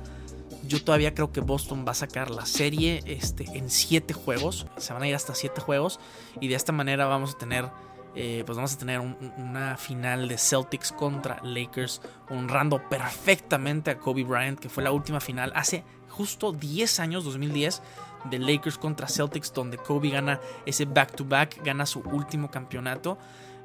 yo 0.66 0.82
todavía 0.82 1.14
creo 1.14 1.32
que 1.32 1.40
Boston 1.40 1.84
va 1.86 1.92
a 1.92 1.94
sacar 1.94 2.30
la 2.30 2.46
serie 2.46 3.02
este, 3.06 3.44
en 3.56 3.70
7 3.70 4.14
juegos. 4.14 4.66
Se 4.76 4.92
van 4.92 5.02
a 5.02 5.08
ir 5.08 5.14
hasta 5.14 5.34
7 5.34 5.60
juegos. 5.60 6.00
Y 6.40 6.48
de 6.48 6.54
esta 6.54 6.72
manera 6.72 7.06
vamos 7.06 7.34
a 7.34 7.38
tener. 7.38 7.70
Eh, 8.14 8.42
pues 8.44 8.56
vamos 8.56 8.74
a 8.74 8.78
tener 8.78 9.00
una 9.00 9.78
final 9.78 10.28
de 10.28 10.36
Celtics 10.36 10.92
contra 10.92 11.40
Lakers, 11.42 12.02
honrando 12.28 12.86
perfectamente 12.90 13.90
a 13.90 13.98
Kobe 13.98 14.22
Bryant, 14.22 14.58
que 14.58 14.68
fue 14.68 14.82
la 14.82 14.92
última 14.92 15.18
final 15.18 15.50
hace 15.54 15.82
justo 16.12 16.52
10 16.52 17.00
años, 17.00 17.24
2010, 17.24 17.82
de 18.30 18.38
Lakers 18.38 18.78
contra 18.78 19.08
Celtics, 19.08 19.52
donde 19.52 19.78
Kobe 19.78 20.10
gana 20.10 20.40
ese 20.66 20.84
back-to-back, 20.84 21.62
gana 21.64 21.86
su 21.86 22.00
último 22.00 22.50
campeonato. 22.50 23.18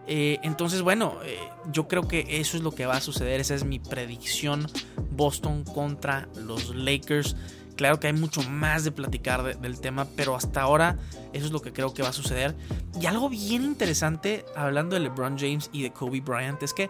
Eh, 0.07 0.39
entonces, 0.43 0.81
bueno, 0.81 1.17
eh, 1.23 1.37
yo 1.71 1.87
creo 1.87 2.07
que 2.07 2.39
eso 2.39 2.55
es 2.57 2.63
lo 2.63 2.71
que 2.71 2.85
va 2.85 2.95
a 2.95 3.01
suceder. 3.01 3.39
Esa 3.39 3.55
es 3.55 3.65
mi 3.65 3.79
predicción. 3.79 4.67
Boston 5.11 5.63
contra 5.63 6.27
los 6.35 6.73
Lakers. 6.73 7.35
Claro 7.75 7.99
que 7.99 8.07
hay 8.07 8.13
mucho 8.13 8.41
más 8.43 8.83
de 8.83 8.91
platicar 8.91 9.59
del 9.59 9.79
tema, 9.79 10.07
pero 10.15 10.35
hasta 10.35 10.61
ahora 10.61 10.97
eso 11.31 11.45
es 11.45 11.51
lo 11.51 11.61
que 11.61 11.73
creo 11.73 11.93
que 11.93 12.01
va 12.01 12.09
a 12.09 12.13
suceder. 12.13 12.55
Y 12.99 13.05
algo 13.05 13.29
bien 13.29 13.63
interesante, 13.63 14.45
hablando 14.55 14.95
de 14.95 15.01
LeBron 15.01 15.37
James 15.37 15.69
y 15.71 15.83
de 15.83 15.91
Kobe 15.91 16.21
Bryant, 16.21 16.63
es 16.63 16.73
que 16.73 16.89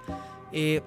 eh, 0.53 0.81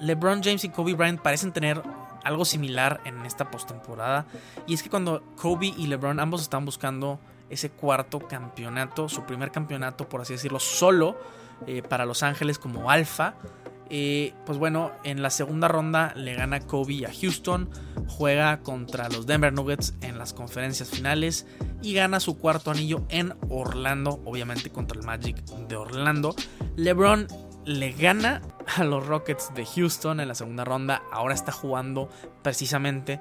LeBron 0.00 0.42
James 0.42 0.64
y 0.64 0.68
Kobe 0.68 0.94
Bryant 0.94 1.20
parecen 1.20 1.52
tener 1.52 1.82
algo 2.24 2.44
similar 2.44 3.00
en 3.04 3.24
esta 3.26 3.50
postemporada. 3.50 4.26
Y 4.66 4.74
es 4.74 4.82
que 4.82 4.90
cuando 4.90 5.22
Kobe 5.36 5.66
y 5.76 5.86
LeBron 5.86 6.20
ambos 6.20 6.42
están 6.42 6.64
buscando 6.64 7.20
ese 7.48 7.70
cuarto 7.70 8.20
campeonato, 8.20 9.08
su 9.08 9.24
primer 9.24 9.50
campeonato, 9.50 10.08
por 10.08 10.20
así 10.20 10.34
decirlo, 10.34 10.60
solo 10.60 11.18
eh, 11.66 11.82
para 11.82 12.06
Los 12.06 12.22
Ángeles 12.22 12.58
como 12.58 12.90
alfa. 12.90 13.34
Eh, 13.92 14.34
pues 14.46 14.56
bueno, 14.56 14.92
en 15.02 15.20
la 15.20 15.30
segunda 15.30 15.66
ronda 15.66 16.12
le 16.14 16.34
gana 16.34 16.60
Kobe 16.60 17.06
a 17.06 17.12
Houston, 17.12 17.68
juega 18.06 18.60
contra 18.60 19.08
los 19.08 19.26
Denver 19.26 19.52
Nuggets 19.52 19.94
en 20.00 20.16
las 20.16 20.32
conferencias 20.32 20.90
finales 20.90 21.44
y 21.82 21.94
gana 21.94 22.20
su 22.20 22.38
cuarto 22.38 22.70
anillo 22.70 23.04
en 23.08 23.34
Orlando, 23.48 24.22
obviamente 24.24 24.70
contra 24.70 25.00
el 25.00 25.04
Magic 25.04 25.44
de 25.44 25.74
Orlando. 25.74 26.36
LeBron 26.76 27.26
le 27.64 27.92
gana 27.92 28.40
a 28.76 28.84
los 28.84 29.06
Rockets 29.06 29.52
de 29.54 29.66
Houston 29.66 30.20
en 30.20 30.28
la 30.28 30.34
segunda 30.34 30.64
ronda. 30.64 31.02
Ahora 31.12 31.34
está 31.34 31.52
jugando 31.52 32.08
precisamente 32.42 33.20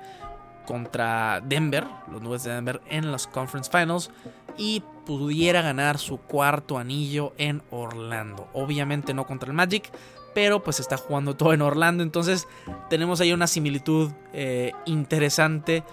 contra 0.66 1.42
Denver, 1.42 1.86
los 2.12 2.22
Nuggets 2.22 2.44
de 2.44 2.54
Denver, 2.54 2.82
en 2.88 3.12
los 3.12 3.28
Conference 3.28 3.70
Finals. 3.72 4.12
Y 4.58 4.84
pudiera 5.06 5.62
ganar 5.62 5.98
su 5.98 6.18
cuarto 6.18 6.78
anillo 6.78 7.34
en 7.38 7.64
Orlando. 7.72 8.48
Obviamente 8.54 9.14
no 9.14 9.26
contra 9.26 9.50
el 9.50 9.56
Magic, 9.56 9.90
pero 10.34 10.64
pues 10.64 10.80
está 10.80 10.98
jugando 10.98 11.36
todo 11.36 11.54
en 11.54 11.62
Orlando. 11.62 12.04
Entonces 12.04 12.48
tenemos 12.90 13.22
ahí 13.22 13.34
una 13.34 13.48
similitud 13.48 14.12
eh, 14.34 14.74
interesante 14.86 15.84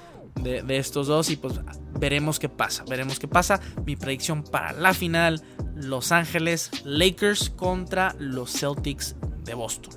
de, 0.42 0.76
estos 0.76 1.06
dos 1.06 1.30
y 1.30 1.36
pues 1.36 1.60
veremos 1.98 2.38
qué 2.38 2.48
pasa. 2.48 2.84
Veremos 2.88 3.18
qué 3.18 3.28
pasa. 3.28 3.60
Mi 3.84 3.96
predicción 3.96 4.42
para 4.42 4.72
la 4.72 4.94
final, 4.94 5.42
Los 5.74 6.12
Ángeles 6.12 6.70
Lakers 6.84 7.50
contra 7.50 8.14
los 8.18 8.52
Celtics 8.52 9.16
de 9.44 9.54
Boston. 9.54 9.94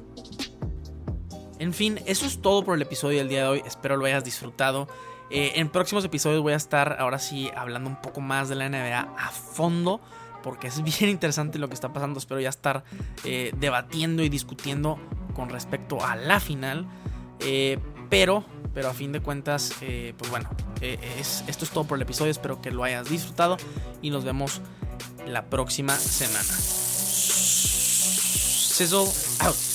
En 1.59 1.73
fin, 1.73 1.99
eso 2.05 2.25
es 2.25 2.41
todo 2.41 2.63
por 2.63 2.75
el 2.75 2.81
episodio 2.81 3.17
del 3.19 3.27
día 3.27 3.43
de 3.43 3.47
hoy. 3.49 3.63
Espero 3.65 3.97
lo 3.97 4.05
hayas 4.05 4.23
disfrutado. 4.23 4.87
Eh, 5.29 5.53
en 5.55 5.69
próximos 5.69 6.03
episodios 6.05 6.41
voy 6.41 6.53
a 6.53 6.55
estar 6.55 6.97
ahora 6.99 7.19
sí 7.19 7.51
hablando 7.55 7.89
un 7.89 8.01
poco 8.01 8.21
más 8.21 8.49
de 8.49 8.55
la 8.55 8.69
NBA 8.69 8.99
a 8.99 9.29
fondo. 9.29 9.99
Porque 10.41 10.67
es 10.67 10.81
bien 10.81 11.09
interesante 11.11 11.59
lo 11.59 11.67
que 11.67 11.73
está 11.73 11.91
pasando. 11.91 12.17
Espero 12.17 12.39
ya 12.39 12.49
estar 12.49 12.83
eh, 13.25 13.51
debatiendo 13.57 14.23
y 14.23 14.29
discutiendo 14.29 14.97
con 15.35 15.49
respecto 15.49 16.03
a 16.03 16.15
la 16.15 16.39
final. 16.39 16.87
Eh, 17.41 17.77
pero, 18.09 18.43
pero 18.73 18.89
a 18.89 18.93
fin 18.93 19.11
de 19.11 19.21
cuentas, 19.21 19.73
pues 19.79 20.29
bueno, 20.29 20.49
es, 20.81 21.43
esto 21.47 21.65
es 21.65 21.71
todo 21.71 21.83
por 21.85 21.97
el 21.97 22.01
episodio. 22.03 22.31
Espero 22.31 22.61
que 22.61 22.71
lo 22.71 22.83
hayas 22.83 23.09
disfrutado. 23.09 23.57
Y 24.01 24.09
nos 24.09 24.23
vemos 24.23 24.61
la 25.27 25.45
próxima 25.45 25.95
semana. 25.95 26.43
Sizzle 28.79 29.07
out. 29.39 29.68